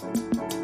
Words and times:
you 0.00 0.57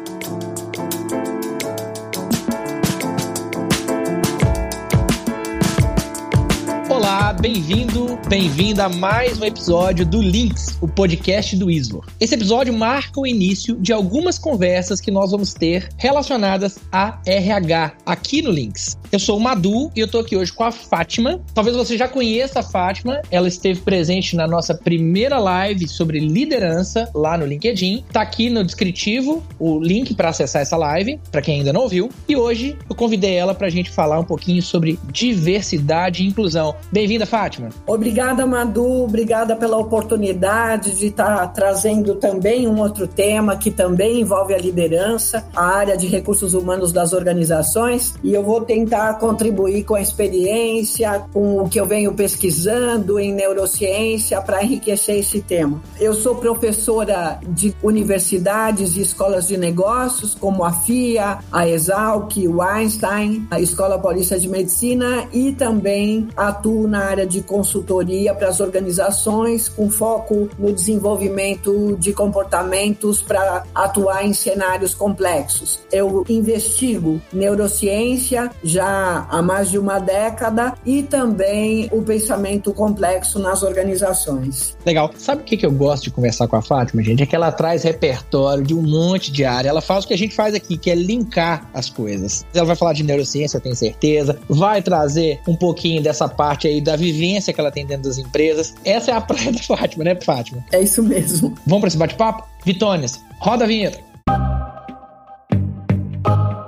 bem-vindo, 7.41 8.17
bem-vinda 8.27 8.85
a 8.85 8.89
mais 8.89 9.39
um 9.39 9.45
episódio 9.45 10.05
do 10.05 10.21
Links, 10.21 10.77
o 10.81 10.87
podcast 10.87 11.55
do 11.55 11.69
Isvor. 11.69 12.05
Esse 12.19 12.35
episódio 12.35 12.73
marca 12.73 13.19
o 13.19 13.27
início 13.27 13.75
de 13.75 13.91
algumas 13.91 14.37
conversas 14.37 15.01
que 15.01 15.11
nós 15.11 15.31
vamos 15.31 15.53
ter 15.53 15.89
relacionadas 15.97 16.79
a 16.91 17.19
RH 17.25 17.93
aqui 18.05 18.41
no 18.41 18.51
Links. 18.51 18.97
Eu 19.11 19.19
sou 19.19 19.37
o 19.37 19.39
Madu 19.39 19.91
e 19.95 19.99
eu 19.99 20.07
tô 20.07 20.19
aqui 20.19 20.35
hoje 20.35 20.51
com 20.51 20.63
a 20.63 20.71
Fátima. 20.71 21.41
Talvez 21.53 21.75
você 21.75 21.97
já 21.97 22.07
conheça 22.07 22.59
a 22.59 22.63
Fátima, 22.63 23.21
ela 23.29 23.47
esteve 23.47 23.81
presente 23.81 24.35
na 24.35 24.47
nossa 24.47 24.73
primeira 24.73 25.37
live 25.37 25.87
sobre 25.87 26.19
liderança 26.19 27.09
lá 27.13 27.37
no 27.37 27.45
LinkedIn. 27.45 28.03
Tá 28.11 28.21
aqui 28.21 28.49
no 28.49 28.63
descritivo 28.63 29.43
o 29.59 29.79
link 29.79 30.15
para 30.15 30.29
acessar 30.29 30.61
essa 30.61 30.75
live, 30.77 31.19
para 31.31 31.41
quem 31.41 31.59
ainda 31.59 31.71
não 31.71 31.81
ouviu. 31.81 32.09
E 32.27 32.35
hoje 32.35 32.77
eu 32.89 32.95
convidei 32.95 33.35
ela 33.35 33.53
para 33.53 33.67
a 33.67 33.69
gente 33.69 33.91
falar 33.91 34.19
um 34.19 34.25
pouquinho 34.25 34.61
sobre 34.61 34.99
diversidade 35.11 36.23
e 36.23 36.27
inclusão. 36.27 36.75
Bem-vinda, 36.91 37.24
Fátima. 37.25 37.69
Obrigada, 37.85 38.45
Madu. 38.45 39.03
Obrigada 39.03 39.55
pela 39.55 39.77
oportunidade 39.77 40.97
de 40.97 41.07
estar 41.07 41.37
tá 41.37 41.47
trazendo 41.47 42.15
também 42.15 42.67
um 42.67 42.79
outro 42.79 43.07
tema 43.07 43.55
que 43.55 43.71
também 43.71 44.21
envolve 44.21 44.53
a 44.53 44.57
liderança, 44.57 45.47
a 45.55 45.65
área 45.65 45.97
de 45.97 46.07
recursos 46.07 46.53
humanos 46.53 46.91
das 46.91 47.13
organizações. 47.13 48.15
E 48.23 48.33
eu 48.33 48.43
vou 48.43 48.61
tentar 48.61 49.15
contribuir 49.15 49.83
com 49.83 49.95
a 49.95 50.01
experiência, 50.01 51.25
com 51.31 51.63
o 51.63 51.69
que 51.69 51.79
eu 51.79 51.85
venho 51.85 52.13
pesquisando 52.13 53.19
em 53.19 53.33
neurociência 53.33 54.41
para 54.41 54.63
enriquecer 54.63 55.19
esse 55.19 55.41
tema. 55.41 55.81
Eu 55.99 56.13
sou 56.13 56.35
professora 56.35 57.39
de 57.47 57.75
universidades 57.81 58.97
e 58.97 59.01
escolas 59.01 59.47
de 59.47 59.57
negócios, 59.57 60.35
como 60.35 60.63
a 60.63 60.71
FIA, 60.71 61.39
a 61.51 61.67
Exalc, 61.67 62.37
o 62.47 62.61
Einstein, 62.61 63.47
a 63.49 63.59
Escola 63.59 63.99
Paulista 63.99 64.39
de 64.39 64.47
Medicina 64.47 65.27
e 65.31 65.51
também 65.51 66.27
atuo 66.35 66.87
na 66.87 67.05
área 67.05 67.14
de 67.23 67.41
consultoria 67.43 68.33
para 68.33 68.49
as 68.49 68.59
organizações, 68.59 69.69
com 69.69 69.91
foco 69.91 70.49
no 70.57 70.73
desenvolvimento 70.73 71.95
de 71.99 72.11
comportamentos 72.13 73.21
para 73.21 73.63
atuar 73.75 74.25
em 74.25 74.33
cenários 74.33 74.95
complexos. 74.95 75.81
Eu 75.91 76.25
investigo 76.27 77.21
neurociência 77.31 78.49
já 78.63 79.27
há 79.29 79.41
mais 79.41 79.69
de 79.69 79.77
uma 79.77 79.99
década 79.99 80.73
e 80.83 81.03
também 81.03 81.87
o 81.91 82.01
pensamento 82.01 82.73
complexo 82.73 83.37
nas 83.37 83.61
organizações. 83.61 84.75
Legal. 84.85 85.11
Sabe 85.17 85.41
o 85.41 85.45
que, 85.45 85.65
eu 85.65 85.71
gosto 85.71 86.03
de 86.03 86.11
conversar 86.11 86.47
com 86.47 86.55
a 86.55 86.61
Fátima, 86.61 87.03
gente? 87.03 87.21
É 87.21 87.25
que 87.25 87.35
ela 87.35 87.51
traz 87.51 87.83
repertório 87.83 88.63
de 88.63 88.73
um 88.73 88.81
monte 88.81 89.31
de 89.31 89.43
área. 89.45 89.69
Ela 89.69 89.81
faz 89.81 90.03
o 90.03 90.07
que 90.07 90.13
a 90.13 90.17
gente 90.17 90.33
faz 90.33 90.53
aqui, 90.53 90.77
que 90.77 90.89
é 90.89 90.95
linkar 90.95 91.69
as 91.73 91.89
coisas. 91.89 92.45
Ela 92.53 92.65
vai 92.65 92.75
falar 92.75 92.93
de 92.93 93.03
neurociência, 93.03 93.57
eu 93.57 93.61
tenho 93.61 93.75
certeza. 93.75 94.37
Vai 94.47 94.81
trazer 94.81 95.39
um 95.47 95.55
pouquinho 95.55 96.01
dessa 96.01 96.27
parte 96.27 96.67
aí 96.67 96.81
da 96.81 96.95
vivência 97.11 97.53
que 97.53 97.59
ela 97.59 97.71
tem 97.71 97.85
dentro 97.85 98.03
das 98.03 98.17
empresas. 98.17 98.73
Essa 98.83 99.11
é 99.11 99.13
a 99.13 99.21
praia 99.21 99.51
da 99.51 99.59
Fátima, 99.59 100.03
né, 100.03 100.17
Fátima? 100.21 100.63
É 100.71 100.81
isso 100.81 101.03
mesmo. 101.03 101.55
Vamos 101.65 101.81
para 101.81 101.87
esse 101.87 101.97
bate-papo? 101.97 102.47
Vitones, 102.63 103.23
roda 103.39 103.65
a 103.65 103.67
vinheta. 103.67 103.99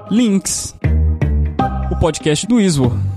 Links, 0.10 0.74
o 1.92 2.00
podcast 2.00 2.48
do 2.48 2.62
Isvo. 2.62 3.17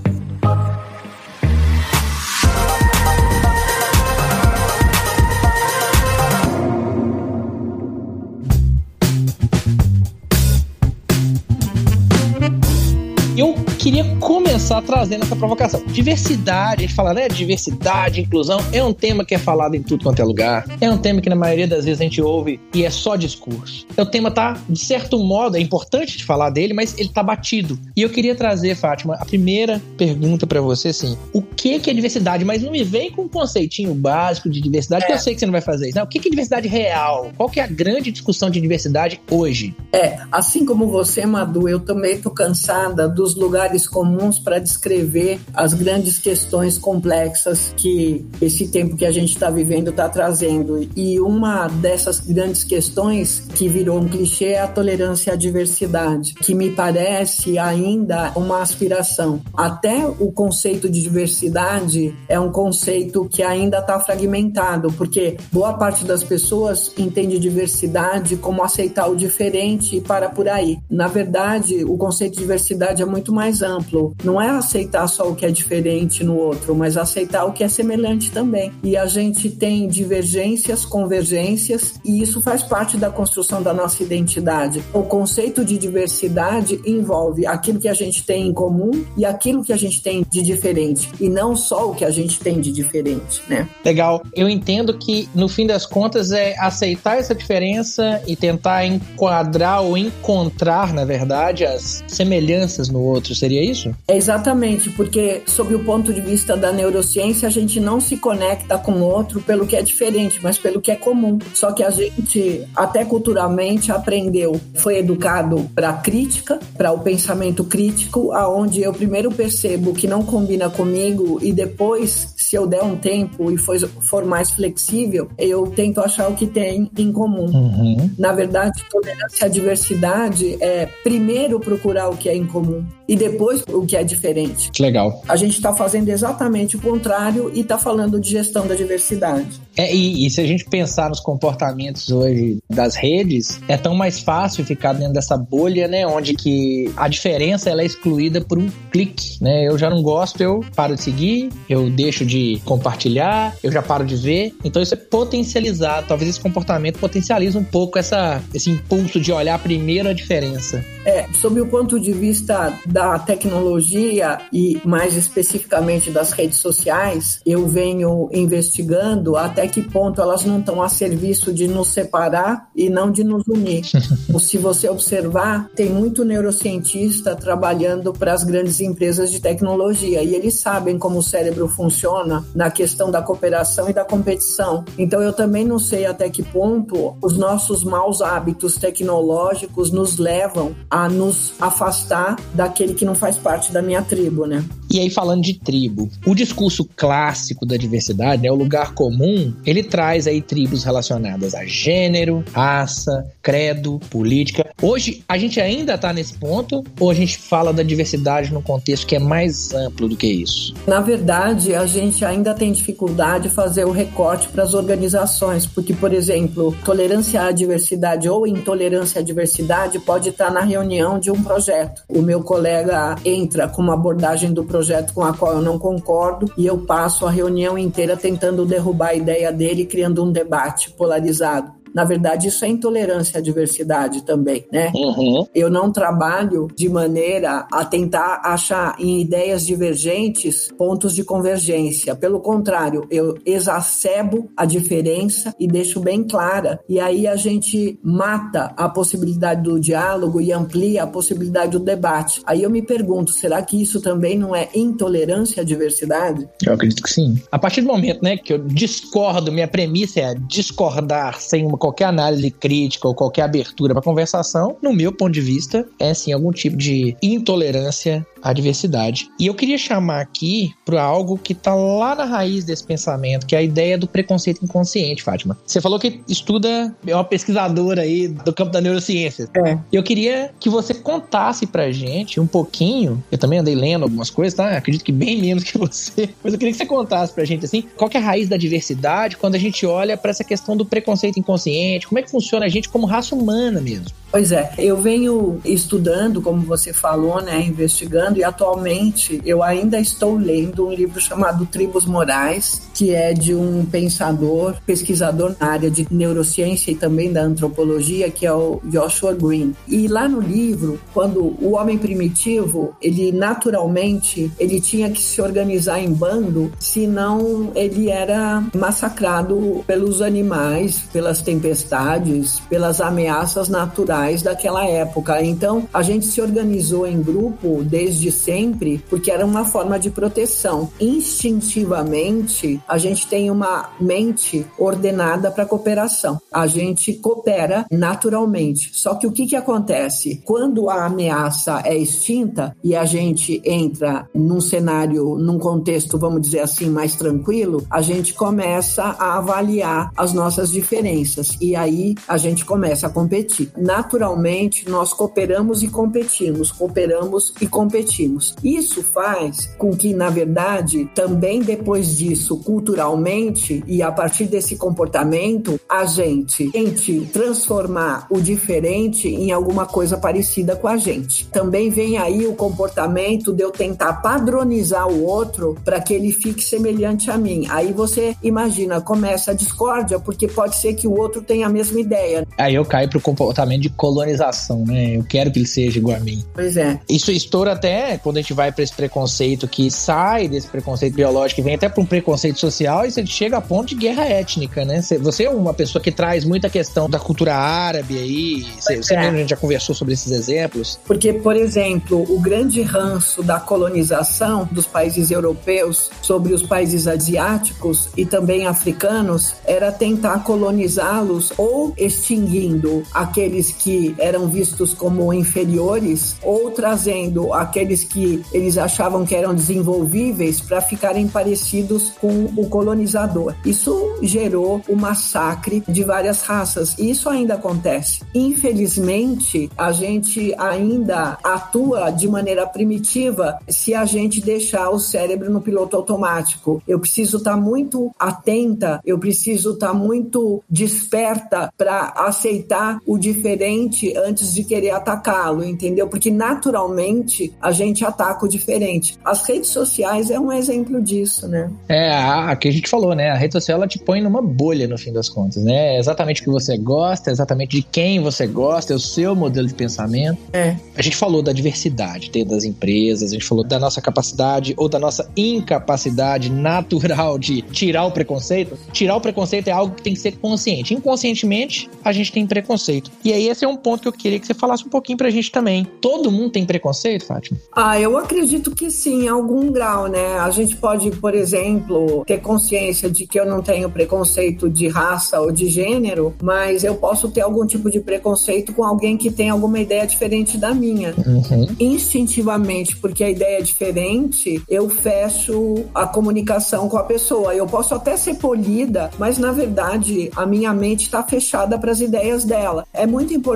Queria 13.81 14.05
começar 14.19 14.79
trazendo 14.83 15.23
essa 15.23 15.35
provocação. 15.35 15.81
Diversidade, 15.87 16.83
a 16.83 16.87
gente 16.87 16.93
fala, 16.93 17.15
né? 17.15 17.27
Diversidade, 17.27 18.21
inclusão, 18.21 18.59
é 18.71 18.83
um 18.83 18.93
tema 18.93 19.25
que 19.25 19.33
é 19.33 19.39
falado 19.39 19.73
em 19.73 19.81
tudo 19.81 20.03
quanto 20.03 20.21
é 20.21 20.23
lugar. 20.23 20.65
É 20.79 20.87
um 20.87 20.99
tema 20.99 21.19
que 21.19 21.27
na 21.27 21.35
maioria 21.35 21.67
das 21.67 21.85
vezes 21.85 21.99
a 21.99 22.03
gente 22.03 22.21
ouve 22.21 22.59
e 22.75 22.85
é 22.85 22.91
só 22.91 23.15
discurso. 23.15 23.87
O 23.97 24.05
tema 24.05 24.29
tá, 24.29 24.55
de 24.69 24.79
certo 24.79 25.17
modo, 25.17 25.57
é 25.57 25.59
importante 25.59 26.15
de 26.15 26.23
falar 26.23 26.51
dele, 26.51 26.75
mas 26.75 26.95
ele 26.99 27.09
tá 27.09 27.23
batido. 27.23 27.77
E 27.95 28.03
eu 28.03 28.09
queria 28.11 28.35
trazer, 28.35 28.75
Fátima, 28.75 29.15
a 29.15 29.25
primeira 29.25 29.81
pergunta 29.97 30.45
para 30.45 30.61
você, 30.61 30.89
assim, 30.89 31.17
o 31.33 31.41
que 31.41 31.79
que 31.79 31.89
é 31.89 31.93
diversidade? 31.93 32.45
Mas 32.45 32.61
não 32.61 32.71
me 32.71 32.83
vem 32.83 33.09
com 33.09 33.23
um 33.23 33.27
conceitinho 33.27 33.95
básico 33.95 34.47
de 34.47 34.61
diversidade, 34.61 35.05
é. 35.05 35.07
que 35.07 35.13
eu 35.13 35.17
sei 35.17 35.33
que 35.33 35.39
você 35.39 35.47
não 35.47 35.53
vai 35.53 35.61
fazer 35.61 35.87
isso. 35.87 35.97
Não, 35.97 36.03
o 36.03 36.07
que 36.07 36.19
que 36.19 36.27
é 36.27 36.31
diversidade 36.31 36.67
real? 36.67 37.31
Qual 37.35 37.49
que 37.49 37.59
é 37.59 37.63
a 37.63 37.67
grande 37.67 38.11
discussão 38.11 38.47
de 38.51 38.61
diversidade 38.61 39.19
hoje? 39.31 39.75
É, 39.91 40.19
assim 40.31 40.67
como 40.67 40.87
você, 40.87 41.25
Madu, 41.25 41.67
eu 41.67 41.79
também 41.79 42.21
tô 42.21 42.29
cansada 42.29 43.09
dos 43.09 43.35
lugares 43.35 43.70
lugares 43.71 43.87
comuns 43.87 44.39
para 44.39 44.59
descrever 44.59 45.39
as 45.53 45.73
grandes 45.73 46.19
questões 46.19 46.77
complexas 46.77 47.73
que 47.77 48.25
esse 48.41 48.67
tempo 48.67 48.95
que 48.95 49.05
a 49.05 49.11
gente 49.11 49.33
está 49.33 49.49
vivendo 49.49 49.89
está 49.89 50.09
trazendo. 50.09 50.87
E 50.95 51.19
uma 51.19 51.67
dessas 51.67 52.19
grandes 52.19 52.63
questões 52.63 53.47
que 53.55 53.67
virou 53.67 53.99
um 53.99 54.07
clichê 54.07 54.45
é 54.45 54.61
a 54.61 54.67
tolerância 54.67 55.33
à 55.33 55.35
diversidade, 55.35 56.33
que 56.33 56.53
me 56.53 56.71
parece 56.71 57.57
ainda 57.57 58.31
uma 58.35 58.61
aspiração. 58.61 59.41
Até 59.55 60.05
o 60.05 60.31
conceito 60.31 60.89
de 60.89 61.01
diversidade 61.01 62.13
é 62.27 62.39
um 62.39 62.51
conceito 62.51 63.25
que 63.25 63.41
ainda 63.41 63.79
está 63.79 63.99
fragmentado, 63.99 64.91
porque 64.93 65.37
boa 65.51 65.73
parte 65.73 66.03
das 66.03 66.23
pessoas 66.23 66.91
entende 66.97 67.39
diversidade 67.39 68.35
como 68.35 68.63
aceitar 68.63 69.07
o 69.07 69.15
diferente 69.15 69.97
e 69.97 70.01
para 70.01 70.29
por 70.29 70.49
aí. 70.49 70.79
Na 70.89 71.07
verdade, 71.07 71.85
o 71.85 71.97
conceito 71.97 72.33
de 72.33 72.39
diversidade 72.39 73.01
é 73.01 73.05
muito 73.05 73.31
mais 73.33 73.60
amplo. 73.61 74.15
Não 74.23 74.41
é 74.41 74.49
aceitar 74.49 75.07
só 75.07 75.29
o 75.29 75.35
que 75.35 75.45
é 75.45 75.51
diferente 75.51 76.23
no 76.23 76.35
outro, 76.37 76.75
mas 76.75 76.97
aceitar 76.97 77.45
o 77.45 77.53
que 77.53 77.63
é 77.63 77.69
semelhante 77.69 78.31
também. 78.31 78.71
E 78.83 78.97
a 78.97 79.05
gente 79.05 79.49
tem 79.49 79.87
divergências, 79.87 80.85
convergências, 80.85 81.95
e 82.03 82.21
isso 82.21 82.41
faz 82.41 82.63
parte 82.63 82.97
da 82.97 83.09
construção 83.09 83.61
da 83.61 83.73
nossa 83.73 84.03
identidade. 84.03 84.83
O 84.93 85.03
conceito 85.03 85.63
de 85.63 85.77
diversidade 85.77 86.81
envolve 86.85 87.45
aquilo 87.45 87.79
que 87.79 87.87
a 87.87 87.93
gente 87.93 88.23
tem 88.23 88.47
em 88.47 88.53
comum 88.53 89.05
e 89.17 89.25
aquilo 89.25 89.63
que 89.63 89.73
a 89.73 89.77
gente 89.77 90.01
tem 90.01 90.25
de 90.29 90.41
diferente, 90.41 91.09
e 91.19 91.29
não 91.29 91.55
só 91.55 91.89
o 91.89 91.95
que 91.95 92.05
a 92.05 92.09
gente 92.09 92.39
tem 92.39 92.59
de 92.59 92.71
diferente, 92.71 93.41
né? 93.47 93.67
Legal. 93.83 94.23
Eu 94.33 94.49
entendo 94.49 94.97
que 94.97 95.29
no 95.33 95.47
fim 95.47 95.67
das 95.67 95.85
contas 95.85 96.31
é 96.31 96.55
aceitar 96.59 97.17
essa 97.17 97.35
diferença 97.35 98.21
e 98.27 98.35
tentar 98.35 98.85
enquadrar 98.85 99.81
ou 99.83 99.97
encontrar, 99.97 100.93
na 100.93 101.05
verdade, 101.05 101.65
as 101.65 102.03
semelhanças 102.07 102.89
no 102.89 103.01
outro. 103.01 103.35
Seria 103.35 103.50
Seria 103.51 103.69
isso? 103.69 103.93
É 104.07 104.15
exatamente, 104.15 104.89
porque 104.91 105.41
sob 105.45 105.75
o 105.75 105.83
ponto 105.83 106.13
de 106.13 106.21
vista 106.21 106.55
da 106.55 106.71
neurociência, 106.71 107.49
a 107.49 107.51
gente 107.51 107.81
não 107.81 107.99
se 107.99 108.15
conecta 108.15 108.77
com 108.77 108.93
o 108.93 109.03
outro 109.03 109.41
pelo 109.41 109.67
que 109.67 109.75
é 109.75 109.81
diferente, 109.81 110.39
mas 110.41 110.57
pelo 110.57 110.79
que 110.79 110.89
é 110.89 110.95
comum. 110.95 111.37
Só 111.53 111.73
que 111.73 111.83
a 111.83 111.89
gente, 111.89 112.65
até 112.73 113.03
culturalmente, 113.03 113.91
aprendeu, 113.91 114.59
foi 114.75 114.99
educado 114.99 115.69
para 115.75 115.91
crítica, 115.93 116.59
para 116.77 116.93
o 116.93 116.99
pensamento 116.99 117.65
crítico, 117.65 118.31
aonde 118.31 118.81
eu 118.81 118.93
primeiro 118.93 119.29
percebo 119.29 119.93
que 119.93 120.07
não 120.07 120.23
combina 120.23 120.69
comigo 120.69 121.37
e 121.41 121.51
depois, 121.51 122.33
se 122.37 122.55
eu 122.55 122.65
der 122.65 122.83
um 122.83 122.95
tempo 122.95 123.51
e 123.51 123.57
for, 123.57 123.77
for 124.01 124.23
mais 124.23 124.51
flexível, 124.51 125.27
eu 125.37 125.67
tento 125.67 125.99
achar 125.99 126.29
o 126.29 126.35
que 126.35 126.47
tem 126.47 126.89
em 126.97 127.11
comum. 127.11 127.47
Uhum. 127.47 128.11
Na 128.17 128.31
verdade, 128.31 128.81
tolerância 128.89 129.45
à 129.45 129.49
diversidade 129.49 130.57
é 130.61 130.87
primeiro 131.03 131.59
procurar 131.59 132.07
o 132.09 132.15
que 132.15 132.29
é 132.29 132.35
em 132.35 132.45
comum 132.45 132.85
e 133.11 133.15
depois 133.15 133.40
o 133.67 133.85
que 133.85 133.95
é 133.95 134.03
diferente. 134.03 134.71
Legal. 134.81 135.21
A 135.27 135.35
gente 135.35 135.53
está 135.53 135.73
fazendo 135.73 136.09
exatamente 136.09 136.75
o 136.75 136.81
contrário 136.81 137.51
e 137.53 137.61
está 137.61 137.77
falando 137.77 138.19
de 138.19 138.29
gestão 138.29 138.67
da 138.67 138.75
diversidade. 138.75 139.59
É, 139.77 139.93
e, 139.93 140.25
e, 140.25 140.29
se 140.29 140.41
a 140.41 140.45
gente 140.45 140.65
pensar 140.65 141.09
nos 141.09 141.19
comportamentos 141.19 142.11
hoje 142.11 142.59
das 142.69 142.95
redes, 142.95 143.59
é 143.67 143.77
tão 143.77 143.95
mais 143.95 144.19
fácil 144.19 144.65
ficar 144.65 144.93
dentro 144.93 145.13
dessa 145.13 145.37
bolha, 145.37 145.87
né? 145.87 146.05
Onde 146.05 146.33
que 146.33 146.91
a 146.97 147.07
diferença 147.07 147.69
ela 147.69 147.81
é 147.81 147.85
excluída 147.85 148.41
por 148.41 148.57
um 148.57 148.69
clique, 148.91 149.37
né? 149.41 149.67
Eu 149.67 149.77
já 149.77 149.89
não 149.89 150.01
gosto, 150.03 150.41
eu 150.41 150.63
paro 150.75 150.95
de 150.95 151.01
seguir, 151.01 151.49
eu 151.69 151.89
deixo 151.89 152.25
de 152.25 152.61
compartilhar, 152.65 153.55
eu 153.63 153.71
já 153.71 153.81
paro 153.81 154.05
de 154.05 154.15
ver. 154.15 154.53
Então 154.63 154.81
isso 154.81 154.93
é 154.93 154.97
potencializado. 154.97 156.07
Talvez 156.07 156.29
esse 156.29 156.39
comportamento 156.39 156.99
potencialize 156.99 157.57
um 157.57 157.63
pouco 157.63 157.97
essa, 157.97 158.41
esse 158.53 158.69
impulso 158.69 159.19
de 159.19 159.31
olhar 159.31 159.57
primeiro 159.59 160.09
a 160.09 160.13
diferença. 160.13 160.83
É, 161.05 161.25
sob 161.33 161.59
o 161.61 161.67
ponto 161.67 161.99
de 161.99 162.11
vista 162.11 162.77
da 162.85 163.17
tecnologia 163.31 164.39
e 164.51 164.81
mais 164.83 165.15
especificamente 165.15 166.11
das 166.11 166.31
redes 166.31 166.57
sociais, 166.57 167.39
eu 167.45 167.65
venho 167.65 168.29
investigando 168.33 169.37
até 169.37 169.67
que 169.67 169.81
ponto 169.81 170.21
elas 170.21 170.43
não 170.43 170.59
estão 170.59 170.83
a 170.83 170.89
serviço 170.89 171.53
de 171.53 171.65
nos 171.65 171.87
separar 171.87 172.69
e 172.75 172.89
não 172.89 173.09
de 173.09 173.23
nos 173.23 173.47
unir. 173.47 173.85
Se 174.41 174.57
você 174.57 174.89
observar, 174.89 175.69
tem 175.75 175.89
muito 175.89 176.25
neurocientista 176.25 177.33
trabalhando 177.35 178.11
para 178.11 178.33
as 178.33 178.43
grandes 178.43 178.81
empresas 178.81 179.31
de 179.31 179.39
tecnologia 179.39 180.21
e 180.21 180.35
eles 180.35 180.59
sabem 180.59 180.99
como 180.99 181.19
o 181.19 181.23
cérebro 181.23 181.69
funciona 181.69 182.43
na 182.53 182.69
questão 182.69 183.09
da 183.09 183.21
cooperação 183.21 183.89
e 183.89 183.93
da 183.93 184.03
competição. 184.03 184.83
Então 184.97 185.21
eu 185.21 185.31
também 185.31 185.63
não 185.63 185.79
sei 185.79 186.05
até 186.05 186.29
que 186.29 186.43
ponto 186.43 187.15
os 187.21 187.37
nossos 187.37 187.83
maus 187.83 188.21
hábitos 188.21 188.75
tecnológicos 188.75 189.89
nos 189.89 190.17
levam 190.17 190.75
a 190.89 191.07
nos 191.07 191.53
afastar 191.61 192.35
daquele 192.53 192.93
que 192.93 193.05
não 193.05 193.15
faz 193.21 193.37
parte 193.37 193.71
da 193.71 193.83
minha 193.83 194.01
tribo, 194.01 194.47
né? 194.47 194.65
E 194.93 194.99
aí, 194.99 195.09
falando 195.09 195.41
de 195.41 195.53
tribo, 195.53 196.09
o 196.27 196.35
discurso 196.35 196.83
clássico 196.97 197.65
da 197.65 197.77
diversidade, 197.77 198.41
né, 198.41 198.51
o 198.51 198.55
lugar 198.55 198.93
comum, 198.93 199.53
ele 199.65 199.83
traz 199.83 200.27
aí 200.27 200.41
tribos 200.41 200.83
relacionadas 200.83 201.55
a 201.55 201.65
gênero, 201.65 202.43
raça, 202.51 203.25
credo, 203.41 204.01
política. 204.09 204.69
Hoje, 204.81 205.23
a 205.29 205.37
gente 205.37 205.61
ainda 205.61 205.93
está 205.93 206.11
nesse 206.11 206.33
ponto 206.33 206.83
ou 206.99 207.09
a 207.09 207.13
gente 207.13 207.37
fala 207.37 207.71
da 207.71 207.83
diversidade 207.83 208.53
num 208.53 208.61
contexto 208.61 209.07
que 209.07 209.15
é 209.15 209.19
mais 209.19 209.73
amplo 209.73 210.09
do 210.09 210.17
que 210.17 210.27
isso? 210.27 210.73
Na 210.85 210.99
verdade, 210.99 211.73
a 211.73 211.85
gente 211.85 212.25
ainda 212.25 212.53
tem 212.53 212.73
dificuldade 212.73 213.43
de 213.43 213.49
fazer 213.49 213.85
o 213.85 213.91
recorte 213.91 214.49
para 214.49 214.63
as 214.63 214.73
organizações, 214.73 215.65
porque, 215.65 215.93
por 215.93 216.13
exemplo, 216.13 216.75
tolerância 216.83 217.43
à 217.43 217.51
diversidade 217.51 218.27
ou 218.27 218.45
intolerância 218.45 219.21
à 219.21 219.23
diversidade 219.23 219.99
pode 219.99 220.29
estar 220.29 220.51
na 220.51 220.61
reunião 220.61 221.17
de 221.17 221.31
um 221.31 221.41
projeto. 221.41 222.03
O 222.09 222.21
meu 222.21 222.43
colega 222.43 223.15
entra 223.23 223.69
com 223.69 223.81
uma 223.81 223.93
abordagem 223.93 224.51
do 224.51 224.65
projeto 224.65 224.80
projeto 224.81 225.13
com 225.13 225.23
a 225.23 225.31
qual 225.31 225.53
eu 225.53 225.61
não 225.61 225.77
concordo 225.77 226.51
e 226.57 226.65
eu 226.65 226.75
passo 226.79 227.27
a 227.27 227.29
reunião 227.29 227.77
inteira 227.77 228.17
tentando 228.17 228.65
derrubar 228.65 229.09
a 229.09 229.13
ideia 229.13 229.51
dele, 229.51 229.85
criando 229.85 230.23
um 230.23 230.31
debate 230.31 230.89
polarizado. 230.89 231.80
Na 231.93 232.03
verdade, 232.03 232.47
isso 232.47 232.63
é 232.65 232.67
intolerância 232.67 233.39
à 233.39 233.41
diversidade 233.41 234.23
também, 234.23 234.65
né? 234.71 234.91
Uhum. 234.95 235.45
Eu 235.53 235.69
não 235.69 235.91
trabalho 235.91 236.67
de 236.75 236.89
maneira 236.89 237.67
a 237.71 237.85
tentar 237.85 238.41
achar 238.43 238.95
em 238.99 239.21
ideias 239.21 239.65
divergentes 239.65 240.69
pontos 240.77 241.13
de 241.13 241.23
convergência. 241.23 242.15
Pelo 242.15 242.39
contrário, 242.39 243.05
eu 243.09 243.35
exacerbo 243.45 244.49
a 244.55 244.65
diferença 244.65 245.53
e 245.59 245.67
deixo 245.67 245.99
bem 245.99 246.23
clara. 246.23 246.79
E 246.87 246.99
aí 246.99 247.27
a 247.27 247.35
gente 247.35 247.99
mata 248.03 248.73
a 248.77 248.89
possibilidade 248.89 249.63
do 249.63 249.79
diálogo 249.79 250.41
e 250.41 250.51
amplia 250.51 251.03
a 251.03 251.07
possibilidade 251.07 251.71
do 251.71 251.79
debate. 251.79 252.41
Aí 252.45 252.63
eu 252.63 252.69
me 252.69 252.81
pergunto, 252.81 253.31
será 253.31 253.61
que 253.61 253.81
isso 253.81 254.01
também 254.01 254.37
não 254.37 254.55
é 254.55 254.69
intolerância 254.73 255.61
à 255.61 255.65
diversidade? 255.65 256.47
Eu 256.65 256.73
acredito 256.73 257.03
que 257.03 257.09
sim. 257.09 257.41
A 257.51 257.59
partir 257.59 257.81
do 257.81 257.87
momento, 257.87 258.21
né, 258.21 258.37
que 258.37 258.53
eu 258.53 258.59
discordo, 258.59 259.51
minha 259.51 259.67
premissa 259.67 260.19
é 260.19 260.35
discordar 260.35 261.39
sem 261.39 261.65
uma 261.65 261.77
qualquer 261.81 262.05
análise 262.05 262.51
crítica 262.51 263.07
ou 263.07 263.15
qualquer 263.15 263.41
abertura 263.41 263.93
para 263.93 264.03
conversação, 264.03 264.77
no 264.81 264.93
meu 264.93 265.11
ponto 265.11 265.31
de 265.31 265.41
vista, 265.41 265.85
é 265.99 266.13
sim 266.13 266.31
algum 266.31 266.51
tipo 266.51 266.77
de 266.77 267.17
intolerância 267.21 268.25
à 268.41 268.53
diversidade. 268.53 269.29
E 269.39 269.47
eu 269.47 269.53
queria 269.53 269.77
chamar 269.77 270.21
aqui 270.21 270.73
para 270.85 271.01
algo 271.01 271.37
que 271.37 271.53
está 271.53 271.73
lá 271.73 272.15
na 272.15 272.25
raiz 272.25 272.63
desse 272.63 272.83
pensamento, 272.83 273.45
que 273.45 273.55
é 273.55 273.59
a 273.59 273.63
ideia 273.63 273.97
do 273.97 274.07
preconceito 274.07 274.63
inconsciente, 274.63 275.23
Fátima. 275.23 275.57
Você 275.65 275.79
falou 275.79 275.99
que 275.99 276.21
estuda, 276.27 276.95
é 277.05 277.15
uma 277.15 277.23
pesquisadora 277.23 278.01
aí 278.01 278.27
do 278.27 278.53
campo 278.53 278.71
da 278.71 278.81
neurociência. 278.81 279.49
É. 279.65 279.77
Eu 279.91 280.03
queria 280.03 280.51
que 280.59 280.69
você 280.69 280.93
contasse 280.93 281.65
pra 281.67 281.91
gente 281.91 282.39
um 282.39 282.47
pouquinho, 282.47 283.23
eu 283.31 283.37
também 283.37 283.59
andei 283.59 283.75
lendo 283.75 284.03
algumas 284.03 284.29
coisas, 284.29 284.55
tá? 284.55 284.77
Acredito 284.77 285.03
que 285.03 285.11
bem 285.11 285.39
menos 285.39 285.63
que 285.63 285.77
você, 285.77 286.29
mas 286.43 286.53
eu 286.53 286.59
queria 286.59 286.71
que 286.71 286.77
você 286.77 286.85
contasse 286.85 287.33
pra 287.33 287.45
gente 287.45 287.65
assim, 287.65 287.83
qual 287.95 288.09
é 288.13 288.17
a 288.17 288.21
raiz 288.21 288.49
da 288.49 288.57
diversidade 288.57 289.37
quando 289.37 289.55
a 289.55 289.59
gente 289.59 289.85
olha 289.85 290.17
para 290.17 290.31
essa 290.31 290.43
questão 290.43 290.75
do 290.75 290.85
preconceito 290.85 291.39
inconsciente, 291.39 292.07
como 292.07 292.19
é 292.19 292.21
que 292.21 292.31
funciona 292.31 292.65
a 292.65 292.69
gente 292.69 292.89
como 292.89 293.05
raça 293.05 293.35
humana 293.35 293.81
mesmo. 293.81 294.07
Pois 294.31 294.53
é, 294.53 294.71
eu 294.77 294.95
venho 294.95 295.59
estudando, 295.65 296.41
como 296.41 296.61
você 296.61 296.93
falou, 296.93 297.41
né, 297.41 297.61
investigando 297.61 298.39
e 298.39 298.43
atualmente 298.45 299.41
eu 299.43 299.61
ainda 299.61 299.99
estou 299.99 300.37
lendo 300.37 300.87
um 300.87 300.93
livro 300.93 301.19
chamado 301.19 301.65
Tribos 301.65 302.05
Morais, 302.05 302.81
que 302.93 303.13
é 303.13 303.33
de 303.33 303.53
um 303.53 303.85
pensador, 303.85 304.75
pesquisador 304.85 305.53
na 305.59 305.67
área 305.67 305.91
de 305.91 306.07
neurociência 306.09 306.91
e 306.91 306.95
também 306.95 307.33
da 307.33 307.41
antropologia, 307.41 308.31
que 308.31 308.45
é 308.45 308.53
o 308.53 308.79
Joshua 308.85 309.33
Green. 309.33 309.75
E 309.85 310.07
lá 310.07 310.29
no 310.29 310.39
livro, 310.39 310.97
quando 311.13 311.41
o 311.61 311.73
homem 311.73 311.97
primitivo, 311.97 312.95
ele 313.01 313.33
naturalmente, 313.33 314.49
ele 314.57 314.79
tinha 314.79 315.09
que 315.09 315.21
se 315.21 315.41
organizar 315.41 315.99
em 315.99 316.13
bando, 316.13 316.71
senão 316.79 317.71
ele 317.75 318.09
era 318.09 318.63
massacrado 318.73 319.83
pelos 319.85 320.21
animais, 320.21 321.03
pelas 321.11 321.41
tempestades, 321.41 322.61
pelas 322.69 323.01
ameaças 323.01 323.67
naturais 323.67 324.20
daquela 324.41 324.85
época. 324.85 325.43
Então, 325.43 325.87
a 325.93 326.01
gente 326.01 326.25
se 326.25 326.41
organizou 326.41 327.07
em 327.07 327.21
grupo 327.21 327.83
desde 327.83 328.31
sempre 328.31 329.03
porque 329.09 329.31
era 329.31 329.45
uma 329.45 329.65
forma 329.65 329.99
de 329.99 330.09
proteção. 330.09 330.89
Instintivamente, 330.99 332.79
a 332.87 332.97
gente 332.97 333.27
tem 333.27 333.49
uma 333.49 333.89
mente 333.99 334.65
ordenada 334.77 335.51
para 335.51 335.65
cooperação. 335.65 336.39
A 336.51 336.67
gente 336.67 337.13
coopera 337.13 337.85
naturalmente. 337.91 338.91
Só 338.93 339.15
que 339.15 339.27
o 339.27 339.31
que, 339.31 339.45
que 339.47 339.55
acontece? 339.55 340.41
Quando 340.45 340.89
a 340.89 341.05
ameaça 341.05 341.81
é 341.85 341.95
extinta 341.95 342.75
e 342.83 342.95
a 342.95 343.05
gente 343.05 343.61
entra 343.65 344.27
num 344.33 344.61
cenário, 344.61 345.35
num 345.37 345.59
contexto, 345.59 346.17
vamos 346.17 346.41
dizer 346.41 346.59
assim, 346.59 346.89
mais 346.89 347.15
tranquilo, 347.15 347.85
a 347.89 348.01
gente 348.01 348.33
começa 348.33 349.03
a 349.03 349.37
avaliar 349.37 350.11
as 350.15 350.33
nossas 350.33 350.71
diferenças 350.71 351.57
e 351.59 351.75
aí 351.75 352.15
a 352.27 352.37
gente 352.37 352.65
começa 352.65 353.07
a 353.07 353.09
competir. 353.09 353.71
Naturalmente, 353.77 354.10
naturalmente 354.11 354.89
nós 354.89 355.13
cooperamos 355.13 355.81
e 355.83 355.87
competimos, 355.87 356.69
cooperamos 356.69 357.53
e 357.61 357.67
competimos. 357.67 358.53
Isso 358.61 359.01
faz 359.01 359.67
com 359.77 359.95
que, 359.95 360.13
na 360.13 360.29
verdade, 360.29 361.09
também 361.15 361.61
depois 361.61 362.17
disso, 362.17 362.57
culturalmente 362.57 363.81
e 363.87 364.01
a 364.01 364.11
partir 364.11 364.45
desse 364.45 364.75
comportamento, 364.75 365.79
a 365.87 366.05
gente 366.05 366.69
tente 366.71 367.21
transformar 367.31 368.27
o 368.29 368.41
diferente 368.41 369.29
em 369.29 369.53
alguma 369.53 369.85
coisa 369.85 370.17
parecida 370.17 370.75
com 370.75 370.89
a 370.89 370.97
gente. 370.97 371.47
Também 371.47 371.89
vem 371.89 372.17
aí 372.17 372.45
o 372.45 372.53
comportamento 372.53 373.53
de 373.53 373.63
eu 373.63 373.71
tentar 373.71 374.13
padronizar 374.15 375.07
o 375.07 375.23
outro 375.23 375.77
para 375.85 376.01
que 376.01 376.13
ele 376.13 376.33
fique 376.33 376.61
semelhante 376.61 377.31
a 377.31 377.37
mim. 377.37 377.65
Aí 377.69 377.93
você 377.93 378.35
imagina, 378.43 378.99
começa 378.99 379.51
a 379.51 379.53
discórdia, 379.53 380.19
porque 380.19 380.49
pode 380.49 380.75
ser 380.75 380.95
que 380.95 381.07
o 381.07 381.17
outro 381.17 381.41
tenha 381.41 381.67
a 381.67 381.69
mesma 381.69 381.99
ideia. 381.99 382.45
Aí 382.57 382.75
eu 382.75 382.83
caio 382.83 383.09
pro 383.09 383.21
comportamento 383.21 383.81
de 383.81 383.89
colonização, 384.01 384.83
né? 384.83 385.15
Eu 385.15 385.23
quero 385.23 385.51
que 385.51 385.59
ele 385.59 385.67
seja 385.67 385.99
igual 385.99 386.17
a 386.17 386.19
mim. 386.19 386.43
Pois 386.55 386.75
é. 386.75 386.99
Isso 387.07 387.31
estoura 387.31 387.73
até 387.73 388.17
quando 388.17 388.37
a 388.37 388.41
gente 388.41 388.51
vai 388.51 388.71
para 388.71 388.83
esse 388.83 388.93
preconceito 388.93 389.67
que 389.67 389.91
sai 389.91 390.47
desse 390.47 390.67
preconceito 390.67 391.13
biológico 391.13 391.61
e 391.61 391.63
vem 391.63 391.75
até 391.75 391.87
para 391.87 392.01
um 392.01 392.05
preconceito 392.05 392.59
social 392.59 393.05
e 393.05 393.11
você 393.11 393.23
chega 393.27 393.57
a 393.57 393.61
ponto 393.61 393.89
de 393.89 393.95
guerra 393.95 394.23
étnica, 394.25 394.83
né? 394.83 395.03
Você 395.19 395.43
é 395.43 395.51
uma 395.51 395.71
pessoa 395.71 396.01
que 396.01 396.11
traz 396.11 396.43
muita 396.43 396.67
questão 396.67 397.07
da 397.07 397.19
cultura 397.19 397.53
árabe 397.53 398.17
aí. 398.17 398.65
Você, 398.79 398.97
você 398.97 399.13
é. 399.13 399.19
a 399.19 399.31
gente 399.35 399.51
já 399.51 399.55
conversou 399.55 399.93
sobre 399.93 400.15
esses 400.15 400.31
exemplos. 400.31 400.99
Porque, 401.05 401.33
por 401.33 401.55
exemplo, 401.55 402.25
o 402.27 402.39
grande 402.39 402.81
ranço 402.81 403.43
da 403.43 403.59
colonização 403.59 404.67
dos 404.71 404.87
países 404.87 405.29
europeus 405.29 406.09
sobre 406.23 406.55
os 406.55 406.63
países 406.63 407.05
asiáticos 407.05 408.09
e 408.17 408.25
também 408.25 408.65
africanos 408.65 409.53
era 409.63 409.91
tentar 409.91 410.43
colonizá-los 410.43 411.53
ou 411.55 411.93
extinguindo 411.95 413.03
aqueles 413.13 413.71
que 413.71 413.90
que 413.91 414.15
eram 414.19 414.47
vistos 414.47 414.93
como 414.93 415.33
inferiores 415.33 416.37
ou 416.41 416.71
trazendo 416.71 417.53
aqueles 417.53 418.05
que 418.05 418.41
eles 418.53 418.77
achavam 418.77 419.25
que 419.25 419.35
eram 419.35 419.53
desenvolvíveis 419.53 420.61
para 420.61 420.79
ficarem 420.79 421.27
parecidos 421.27 422.13
com 422.21 422.45
o 422.55 422.69
colonizador. 422.69 423.53
Isso 423.65 424.15
gerou 424.21 424.81
o 424.87 424.95
massacre 424.95 425.83
de 425.85 426.05
várias 426.05 426.41
raças 426.43 426.95
e 426.97 427.09
isso 427.09 427.27
ainda 427.27 427.55
acontece. 427.55 428.21
Infelizmente, 428.33 429.69
a 429.77 429.91
gente 429.91 430.55
ainda 430.57 431.37
atua 431.43 432.11
de 432.11 432.29
maneira 432.29 432.65
primitiva 432.65 433.59
se 433.67 433.93
a 433.93 434.05
gente 434.05 434.39
deixar 434.39 434.89
o 434.89 434.99
cérebro 434.99 435.51
no 435.51 435.59
piloto 435.59 435.97
automático. 435.97 436.81
Eu 436.87 436.97
preciso 436.97 437.37
estar 437.37 437.51
tá 437.51 437.57
muito 437.57 438.09
atenta, 438.17 439.01
eu 439.05 439.19
preciso 439.19 439.71
estar 439.73 439.87
tá 439.89 439.93
muito 439.93 440.63
desperta 440.69 441.73
para 441.77 442.13
aceitar 442.15 442.99
o 443.05 443.17
diferente 443.17 443.80
diferente 443.87 444.13
antes 444.17 444.53
de 444.53 444.63
querer 444.63 444.91
atacá-lo, 444.91 445.63
entendeu? 445.63 446.07
Porque 446.07 446.29
naturalmente 446.29 447.53
a 447.61 447.71
gente 447.71 448.03
ataca 448.03 448.45
o 448.45 448.49
diferente. 448.49 449.17
As 449.23 449.43
redes 449.43 449.69
sociais 449.69 450.29
é 450.29 450.39
um 450.39 450.51
exemplo 450.51 451.01
disso, 451.01 451.47
né? 451.47 451.71
É, 451.87 452.11
a, 452.11 452.55
que 452.55 452.67
a 452.67 452.71
gente 452.71 452.89
falou, 452.89 453.15
né? 453.15 453.29
A 453.29 453.35
rede 453.35 453.53
social 453.53 453.77
ela 453.77 453.87
te 453.87 453.99
põe 453.99 454.21
numa 454.21 454.41
bolha 454.41 454.87
no 454.87 454.97
fim 454.97 455.11
das 455.11 455.29
contas, 455.29 455.63
né? 455.63 455.95
É 455.95 455.99
exatamente 455.99 456.41
o 456.41 456.45
que 456.45 456.49
você 456.49 456.77
gosta, 456.77 457.29
é 457.29 457.33
exatamente 457.33 457.77
de 457.77 457.83
quem 457.83 458.21
você 458.21 458.47
gosta, 458.47 458.93
é 458.93 458.95
o 458.95 458.99
seu 458.99 459.35
modelo 459.35 459.67
de 459.67 459.73
pensamento. 459.73 460.39
É. 460.53 460.75
A 460.95 461.01
gente 461.01 461.15
falou 461.15 461.41
da 461.41 461.51
diversidade 461.51 462.29
dentro 462.29 462.51
das 462.51 462.63
empresas, 462.63 463.31
a 463.31 463.33
gente 463.33 463.45
falou 463.45 463.63
da 463.63 463.79
nossa 463.79 464.01
capacidade 464.01 464.73
ou 464.77 464.89
da 464.89 464.99
nossa 464.99 465.29
incapacidade 465.35 466.49
natural 466.49 467.37
de 467.37 467.61
tirar 467.61 468.05
o 468.05 468.11
preconceito. 468.11 468.77
Tirar 468.91 469.15
o 469.15 469.21
preconceito 469.21 469.67
é 469.67 469.71
algo 469.71 469.95
que 469.95 470.01
tem 470.01 470.13
que 470.13 470.19
ser 470.19 470.33
consciente. 470.33 470.93
Inconscientemente, 470.93 471.89
a 472.03 472.11
gente 472.11 472.31
tem 472.31 472.45
preconceito. 472.45 473.11
E 473.23 473.33
aí 473.33 473.49
esse 473.61 473.65
é 473.65 473.67
um 473.67 473.75
ponto 473.77 474.01
que 474.01 474.07
eu 474.07 474.13
queria 474.13 474.39
que 474.39 474.47
você 474.47 474.55
falasse 474.55 474.83
um 474.85 474.89
pouquinho 474.89 475.17
pra 475.17 475.29
gente 475.29 475.51
também. 475.51 475.85
Todo 476.01 476.31
mundo 476.31 476.49
tem 476.49 476.65
preconceito, 476.65 477.25
Fátima? 477.25 477.59
Ah, 477.71 477.99
eu 477.99 478.17
acredito 478.17 478.71
que 478.71 478.89
sim, 478.89 479.25
em 479.25 479.27
algum 479.27 479.71
grau, 479.71 480.07
né? 480.07 480.39
A 480.39 480.49
gente 480.49 480.75
pode, 480.75 481.11
por 481.11 481.35
exemplo, 481.35 482.23
ter 482.25 482.41
consciência 482.41 483.09
de 483.09 483.27
que 483.27 483.39
eu 483.39 483.45
não 483.45 483.61
tenho 483.61 483.89
preconceito 483.89 484.67
de 484.67 484.87
raça 484.87 485.39
ou 485.39 485.51
de 485.51 485.67
gênero, 485.67 486.33
mas 486.41 486.83
eu 486.83 486.95
posso 486.95 487.29
ter 487.29 487.41
algum 487.41 487.65
tipo 487.67 487.91
de 487.91 487.99
preconceito 487.99 488.73
com 488.73 488.83
alguém 488.83 489.15
que 489.15 489.29
tem 489.29 489.49
alguma 489.49 489.79
ideia 489.79 490.07
diferente 490.07 490.57
da 490.57 490.73
minha. 490.73 491.13
Uhum. 491.17 491.67
Instintivamente, 491.79 492.97
porque 492.97 493.23
a 493.23 493.29
ideia 493.29 493.59
é 493.59 493.61
diferente, 493.61 494.61
eu 494.67 494.89
fecho 494.89 495.85
a 495.93 496.07
comunicação 496.07 496.89
com 496.89 496.97
a 496.97 497.03
pessoa. 497.03 497.53
Eu 497.53 497.67
posso 497.67 497.93
até 497.93 498.17
ser 498.17 498.35
polida, 498.35 499.11
mas 499.19 499.37
na 499.37 499.51
verdade 499.51 500.31
a 500.35 500.47
minha 500.47 500.73
mente 500.73 501.03
está 501.03 501.21
fechada 501.21 501.77
para 501.77 501.91
as 501.91 501.99
ideias 501.99 502.43
dela. 502.43 502.87
É 502.91 503.05
muito 503.05 503.33
importante 503.33 503.50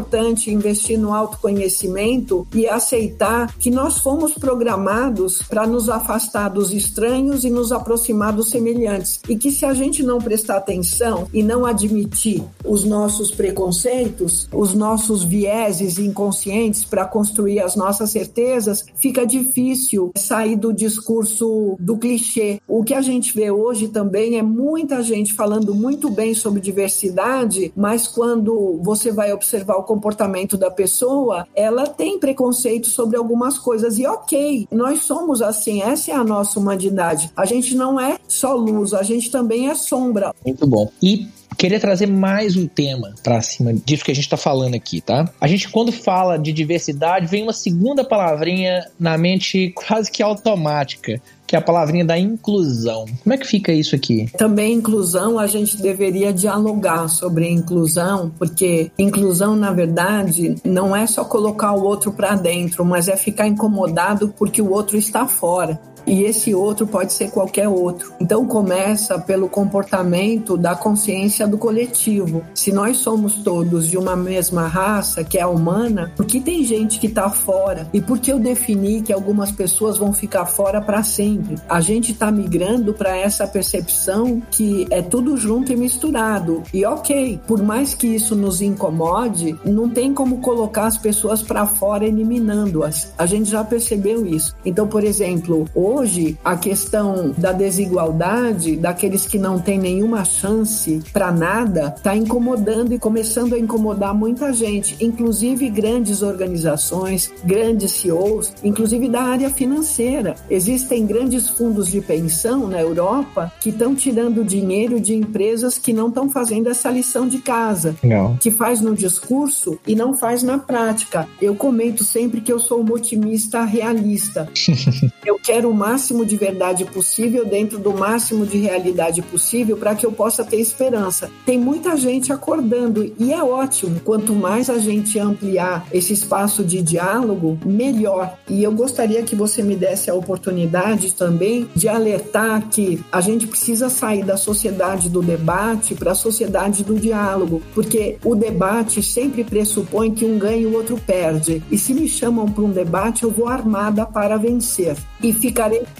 investir 0.51 0.99
no 0.99 1.13
autoconhecimento 1.13 2.47
e 2.53 2.67
aceitar 2.67 3.55
que 3.57 3.71
nós 3.71 3.99
fomos 3.99 4.33
programados 4.33 5.39
para 5.41 5.67
nos 5.67 5.89
afastar 5.89 6.49
dos 6.49 6.71
estranhos 6.71 7.43
e 7.43 7.49
nos 7.49 7.71
aproximar 7.71 8.33
dos 8.33 8.49
semelhantes. 8.49 9.19
E 9.27 9.35
que 9.35 9.51
se 9.51 9.65
a 9.65 9.73
gente 9.73 10.03
não 10.03 10.19
prestar 10.19 10.57
atenção 10.57 11.27
e 11.33 11.43
não 11.43 11.65
admitir 11.65 12.43
os 12.63 12.83
nossos 12.83 13.31
preconceitos, 13.31 14.47
os 14.51 14.73
nossos 14.73 15.23
vieses 15.23 15.97
inconscientes 15.97 16.83
para 16.83 17.05
construir 17.05 17.59
as 17.59 17.75
nossas 17.75 18.11
certezas, 18.11 18.85
fica 18.95 19.25
difícil 19.25 20.11
sair 20.15 20.55
do 20.55 20.73
discurso 20.73 21.75
do 21.79 21.97
clichê. 21.97 22.59
O 22.67 22.83
que 22.83 22.93
a 22.93 23.01
gente 23.01 23.33
vê 23.33 23.51
hoje 23.51 23.87
também 23.87 24.37
é 24.37 24.41
muita 24.41 25.01
gente 25.03 25.33
falando 25.33 25.73
muito 25.73 26.09
bem 26.09 26.33
sobre 26.33 26.61
diversidade, 26.61 27.71
mas 27.75 28.07
quando 28.07 28.79
você 28.81 29.11
vai 29.11 29.31
observar 29.33 29.77
o 29.77 29.83
comportamento 29.85 30.57
da 30.57 30.69
pessoa, 30.69 31.47
ela 31.55 31.87
tem 31.87 32.19
preconceito 32.19 32.87
sobre 32.87 33.17
algumas 33.17 33.57
coisas. 33.57 33.97
E 33.97 34.05
ok, 34.05 34.67
nós 34.71 35.03
somos 35.03 35.41
assim, 35.41 35.81
essa 35.81 36.11
é 36.11 36.13
a 36.13 36.23
nossa 36.23 36.59
humanidade. 36.59 37.31
A 37.35 37.45
gente 37.45 37.75
não 37.75 37.99
é 37.99 38.17
só 38.27 38.53
luz, 38.53 38.93
a 38.93 39.03
gente 39.03 39.31
também 39.31 39.69
é 39.69 39.75
sombra. 39.75 40.33
Muito 40.45 40.67
bom. 40.67 40.91
E 41.01 41.27
queria 41.57 41.79
trazer 41.79 42.07
mais 42.07 42.55
um 42.55 42.67
tema 42.67 43.13
para 43.23 43.41
cima 43.41 43.73
disso 43.73 44.03
que 44.03 44.11
a 44.11 44.15
gente 44.15 44.25
está 44.25 44.37
falando 44.37 44.75
aqui, 44.75 45.01
tá? 45.01 45.29
A 45.39 45.47
gente, 45.47 45.69
quando 45.69 45.91
fala 45.91 46.37
de 46.37 46.51
diversidade, 46.51 47.27
vem 47.27 47.43
uma 47.43 47.53
segunda 47.53 48.03
palavrinha 48.03 48.87
na 48.99 49.17
mente 49.17 49.71
quase 49.75 50.11
que 50.11 50.21
automática, 50.21 51.21
que 51.47 51.55
é 51.55 51.59
a 51.59 51.61
palavrinha 51.61 52.03
da 52.03 52.17
inclusão. 52.17 53.05
Como 53.23 53.33
é 53.33 53.37
que 53.37 53.45
fica 53.45 53.71
isso 53.71 53.95
aqui? 53.95 54.29
Também 54.37 54.73
inclusão, 54.73 55.37
a 55.37 55.47
gente 55.47 55.81
deveria 55.81 56.33
dialogar 56.33 57.07
sobre 57.07 57.49
inclusão, 57.49 58.31
porque 58.37 58.91
inclusão, 58.97 59.55
na 59.55 59.71
verdade, 59.71 60.55
não 60.63 60.95
é 60.95 61.05
só 61.05 61.23
colocar 61.23 61.73
o 61.73 61.83
outro 61.83 62.11
para 62.11 62.35
dentro, 62.35 62.83
mas 62.83 63.07
é 63.07 63.15
ficar 63.15 63.47
incomodado 63.47 64.33
porque 64.37 64.61
o 64.61 64.71
outro 64.71 64.97
está 64.97 65.27
fora 65.27 65.79
e 66.05 66.23
esse 66.23 66.53
outro 66.53 66.87
pode 66.87 67.13
ser 67.13 67.31
qualquer 67.31 67.67
outro. 67.67 68.13
Então 68.19 68.45
começa 68.45 69.17
pelo 69.19 69.49
comportamento 69.49 70.57
da 70.57 70.75
consciência 70.75 71.47
do 71.47 71.57
coletivo. 71.57 72.43
Se 72.53 72.71
nós 72.71 72.97
somos 72.97 73.35
todos 73.35 73.87
de 73.87 73.97
uma 73.97 74.15
mesma 74.15 74.67
raça, 74.67 75.23
que 75.23 75.37
é 75.37 75.41
a 75.41 75.47
humana, 75.47 76.11
por 76.15 76.25
que 76.25 76.39
tem 76.39 76.63
gente 76.63 76.99
que 76.99 77.07
está 77.07 77.29
fora? 77.29 77.87
E 77.93 78.01
por 78.01 78.19
que 78.19 78.31
eu 78.31 78.39
defini 78.39 79.01
que 79.01 79.13
algumas 79.13 79.51
pessoas 79.51 79.97
vão 79.97 80.13
ficar 80.13 80.45
fora 80.45 80.81
para 80.81 81.03
sempre? 81.03 81.55
A 81.67 81.81
gente 81.81 82.11
está 82.11 82.31
migrando 82.31 82.93
para 82.93 83.15
essa 83.15 83.47
percepção 83.47 84.41
que 84.51 84.87
é 84.89 85.01
tudo 85.01 85.37
junto 85.37 85.71
e 85.71 85.75
misturado. 85.75 86.63
E 86.73 86.85
ok, 86.85 87.39
por 87.47 87.61
mais 87.61 87.93
que 87.93 88.07
isso 88.07 88.35
nos 88.35 88.61
incomode, 88.61 89.57
não 89.65 89.89
tem 89.89 90.13
como 90.13 90.39
colocar 90.39 90.85
as 90.85 90.97
pessoas 90.97 91.41
para 91.41 91.65
fora 91.65 92.05
eliminando-as. 92.05 93.13
A 93.17 93.25
gente 93.25 93.49
já 93.49 93.63
percebeu 93.63 94.25
isso. 94.25 94.55
Então, 94.65 94.87
por 94.87 95.03
exemplo, 95.03 95.65
hoje 95.95 96.37
a 96.43 96.57
questão 96.57 97.33
da 97.37 97.51
desigualdade, 97.51 98.75
daqueles 98.75 99.25
que 99.25 99.37
não 99.37 99.59
têm 99.59 99.79
nenhuma 99.79 100.25
chance 100.25 101.01
para 101.13 101.31
nada, 101.31 101.93
está 101.95 102.15
incomodando 102.15 102.93
e 102.93 102.99
começando 102.99 103.53
a 103.53 103.59
incomodar 103.59 104.13
muita 104.13 104.51
gente, 104.51 104.97
inclusive 104.99 105.69
grandes 105.69 106.21
organizações, 106.21 107.31
grandes 107.43 107.93
CEOs, 107.93 108.53
inclusive 108.63 109.07
da 109.07 109.21
área 109.21 109.49
financeira. 109.49 110.35
Existem 110.49 111.05
grandes 111.05 111.49
fundos 111.49 111.87
de 111.87 112.01
pensão 112.01 112.67
na 112.67 112.81
Europa 112.81 113.51
que 113.61 113.69
estão 113.69 113.95
tirando 113.95 114.43
dinheiro 114.43 114.99
de 114.99 115.15
empresas 115.15 115.77
que 115.77 115.93
não 115.93 116.09
estão 116.09 116.29
fazendo 116.29 116.69
essa 116.69 116.89
lição 116.89 117.27
de 117.27 117.39
casa, 117.39 117.95
não. 118.03 118.35
que 118.37 118.51
faz 118.51 118.81
no 118.81 118.93
discurso 118.93 119.79
e 119.87 119.95
não 119.95 120.13
faz 120.13 120.43
na 120.43 120.57
prática. 120.57 121.27
Eu 121.41 121.55
comento 121.55 122.03
sempre 122.03 122.41
que 122.41 122.51
eu 122.51 122.59
sou 122.59 122.81
um 122.81 122.91
otimista 122.91 123.63
realista. 123.63 124.49
eu 125.25 125.39
quero 125.39 125.69
uma 125.69 125.84
máximo 125.85 126.25
de 126.25 126.35
verdade 126.35 126.83
possível 126.83 127.45
dentro 127.45 127.77
do 127.77 127.93
máximo 127.93 128.43
de 128.43 128.57
realidade 128.57 129.21
possível 129.21 129.77
para 129.77 129.93
que 129.93 130.03
eu 130.03 130.11
possa 130.11 130.43
ter 130.43 130.59
esperança. 130.59 131.29
Tem 131.45 131.59
muita 131.59 131.95
gente 131.95 132.33
acordando 132.33 133.13
e 133.19 133.31
é 133.31 133.43
ótimo. 133.43 133.99
Quanto 134.03 134.33
mais 134.33 134.67
a 134.67 134.79
gente 134.79 135.19
ampliar 135.19 135.85
esse 135.93 136.11
espaço 136.11 136.63
de 136.63 136.81
diálogo, 136.81 137.59
melhor. 137.63 138.35
E 138.49 138.63
eu 138.63 138.71
gostaria 138.71 139.21
que 139.21 139.35
você 139.35 139.61
me 139.61 139.75
desse 139.75 140.09
a 140.09 140.15
oportunidade 140.15 141.13
também 141.13 141.69
de 141.75 141.87
alertar 141.87 142.67
que 142.69 142.99
a 143.11 143.21
gente 143.21 143.45
precisa 143.45 143.87
sair 143.87 144.23
da 144.23 144.37
sociedade 144.37 145.07
do 145.07 145.21
debate 145.21 145.93
para 145.93 146.13
a 146.13 146.15
sociedade 146.15 146.83
do 146.83 146.95
diálogo, 146.95 147.61
porque 147.75 148.17
o 148.25 148.33
debate 148.33 149.03
sempre 149.03 149.43
pressupõe 149.43 150.11
que 150.11 150.25
um 150.25 150.39
ganha 150.39 150.57
e 150.57 150.65
o 150.65 150.73
outro 150.73 150.99
perde. 151.05 151.61
E 151.69 151.77
se 151.77 151.93
me 151.93 152.07
chamam 152.07 152.47
para 152.47 152.63
um 152.63 152.71
debate, 152.71 153.23
eu 153.23 153.29
vou 153.29 153.47
armada 153.47 154.03
para 154.03 154.35
vencer 154.37 154.95
e 155.21 155.33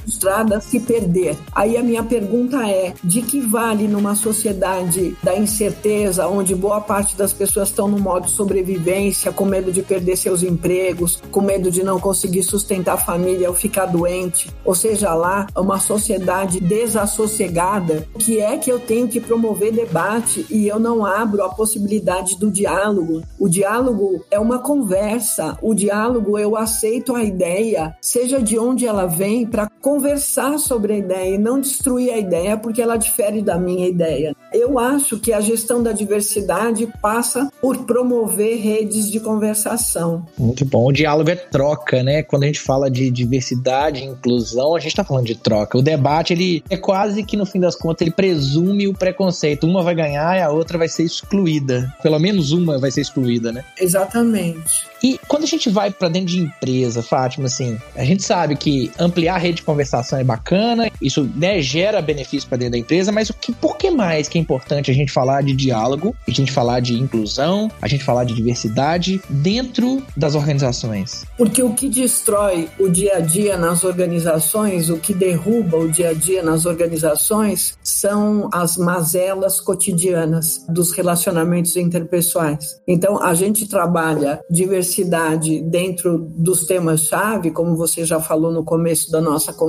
frustrada 0.02 0.60
se 0.62 0.80
perder. 0.80 1.38
Aí 1.54 1.78
a 1.78 1.84
minha 1.84 2.04
pergunta 2.04 2.68
é: 2.70 2.94
de 3.04 3.22
que 3.22 3.42
vale 3.42 3.88
numa 3.88 4.16
sociedade 4.16 5.16
da 5.24 5.36
incerteza, 5.36 6.28
onde 6.28 6.56
boa 6.56 6.82
parte 6.82 7.16
das 7.16 7.34
pessoas 7.34 7.70
estão 7.70 7.88
no 7.88 8.00
modo 8.00 8.30
sobrevivência, 8.30 9.32
com 9.32 9.46
medo 9.46 9.72
de 9.72 9.82
perder 9.82 10.16
seus 10.16 10.44
empregos, 10.44 11.22
com 11.32 11.42
medo 11.42 11.72
de 11.72 11.84
não 11.84 12.00
conseguir 12.00 12.44
sustentar 12.44 12.94
a 12.94 12.98
família 12.98 13.50
ou 13.50 13.56
ficar 13.56 13.86
doente, 13.86 14.50
ou 14.64 14.76
seja 14.76 15.14
lá, 15.14 15.48
uma 15.56 15.80
sociedade 15.80 16.60
desassossegada, 16.60 18.08
que 18.18 18.40
é 18.40 18.58
que 18.58 18.72
eu 18.72 18.80
tenho 18.80 19.08
que 19.08 19.20
promover 19.20 19.72
debate 19.72 20.46
e 20.50 20.68
eu 20.68 20.80
não 20.80 21.06
abro 21.06 21.44
a 21.44 21.50
possibilidade 21.50 22.38
do 22.38 22.52
diálogo? 22.52 23.24
O 23.40 23.48
diálogo 23.48 24.24
é 24.32 24.40
uma 24.40 24.60
conversa, 24.60 25.58
o 25.62 25.74
diálogo 25.74 26.38
eu 26.38 26.56
aceito 26.56 27.16
a 27.16 27.24
ideia, 27.24 27.96
seja 28.02 28.42
de 28.42 28.58
onde 28.58 28.86
ela 28.86 29.06
vem, 29.06 29.46
para 29.46 29.65
назад 29.66 29.75
conversar 29.86 30.58
sobre 30.58 30.94
a 30.94 30.98
ideia 30.98 31.36
e 31.36 31.38
não 31.38 31.62
destruir 31.62 32.12
a 32.12 32.18
ideia 32.18 32.58
porque 32.58 32.82
ela 32.82 32.98
difere 32.98 33.40
da 33.40 33.56
minha 33.56 33.88
ideia. 33.88 34.36
Eu 34.52 34.80
acho 34.80 35.20
que 35.20 35.32
a 35.32 35.40
gestão 35.40 35.84
da 35.84 35.92
diversidade 35.92 36.92
passa 37.00 37.52
por 37.62 37.86
promover 37.86 38.58
redes 38.60 39.12
de 39.12 39.20
conversação. 39.20 40.26
Muito 40.40 40.66
bom. 40.66 40.88
O 40.88 40.92
diálogo 40.92 41.30
é 41.30 41.36
troca, 41.36 42.02
né? 42.02 42.24
Quando 42.24 42.46
a 42.46 42.46
gente 42.48 42.62
fala 42.62 42.90
de 42.90 43.12
diversidade 43.12 44.02
e 44.02 44.06
inclusão, 44.06 44.76
a 44.76 44.80
gente 44.80 44.90
está 44.90 45.04
falando 45.04 45.28
de 45.28 45.36
troca. 45.36 45.78
O 45.78 45.84
debate, 45.84 46.34
ele 46.34 46.64
é 46.68 46.78
quase 46.78 47.22
que 47.22 47.38
no 47.38 47.46
fim 47.46 47.60
das 47.60 47.76
contas, 47.76 48.02
ele 48.02 48.16
presume 48.16 48.88
o 48.88 48.94
preconceito. 48.94 49.68
Uma 49.68 49.84
vai 49.84 49.94
ganhar 49.94 50.36
e 50.36 50.42
a 50.42 50.50
outra 50.50 50.80
vai 50.80 50.88
ser 50.88 51.04
excluída. 51.04 51.94
Pelo 52.02 52.18
menos 52.18 52.52
uma 52.52 52.80
vai 52.80 52.90
ser 52.90 53.02
excluída, 53.02 53.52
né? 53.52 53.64
Exatamente. 53.80 54.96
E 55.04 55.20
quando 55.28 55.44
a 55.44 55.48
gente 55.48 55.70
vai 55.70 55.92
para 55.92 56.10
dentro 56.10 56.30
de 56.30 56.40
empresa, 56.40 57.04
Fátima, 57.04 57.46
assim, 57.46 57.78
a 57.96 58.04
gente 58.04 58.24
sabe 58.24 58.56
que 58.56 58.92
ampliar 58.98 59.36
a 59.36 59.38
rede 59.38 59.58
de 59.58 59.62
conversação 59.76 60.18
é 60.18 60.24
bacana, 60.24 60.90
isso 61.02 61.30
né, 61.36 61.62
gera 61.62 62.02
benefício 62.02 62.48
para 62.48 62.58
dentro 62.58 62.72
da 62.74 62.78
empresa, 62.78 63.12
mas 63.12 63.30
o 63.30 63.34
que, 63.34 63.52
por 63.52 63.78
que 63.78 63.92
mais 63.92 64.30
que 64.30 64.38
é 64.38 64.42
importante 64.42 64.90
a 64.90 64.94
gente 64.94 65.12
falar 65.12 65.44
de 65.44 65.54
diálogo, 65.54 66.16
a 66.26 66.32
gente 66.32 66.52
falar 66.52 66.80
de 66.80 66.94
inclusão, 66.94 67.70
a 67.82 67.88
gente 67.88 68.04
falar 68.04 68.24
de 68.24 68.34
diversidade 68.34 69.22
dentro 69.30 70.02
das 70.16 70.34
organizações? 70.34 71.26
Porque 71.38 71.62
o 71.62 71.74
que 71.74 71.90
destrói 71.90 72.70
o 72.80 72.88
dia 72.88 73.18
a 73.18 73.20
dia 73.20 73.58
nas 73.58 73.84
organizações, 73.84 74.90
o 74.90 74.98
que 74.98 75.14
derruba 75.14 75.78
o 75.78 75.92
dia 75.92 76.12
a 76.12 76.14
dia 76.14 76.42
nas 76.42 76.66
organizações, 76.66 77.78
são 77.84 78.50
as 78.54 78.78
mazelas 78.78 79.60
cotidianas 79.60 80.66
dos 80.70 80.92
relacionamentos 80.92 81.76
interpessoais. 81.76 82.80
Então, 82.88 83.22
a 83.22 83.34
gente 83.34 83.68
trabalha 83.68 84.40
diversidade 84.50 85.60
dentro 85.62 86.18
dos 86.18 86.66
temas-chave, 86.66 87.52
como 87.52 87.76
você 87.76 88.06
já 88.06 88.22
falou 88.22 88.54
no 88.54 88.64
começo 88.64 89.12
da 89.12 89.20
nossa 89.20 89.52
conversa, 89.52 89.65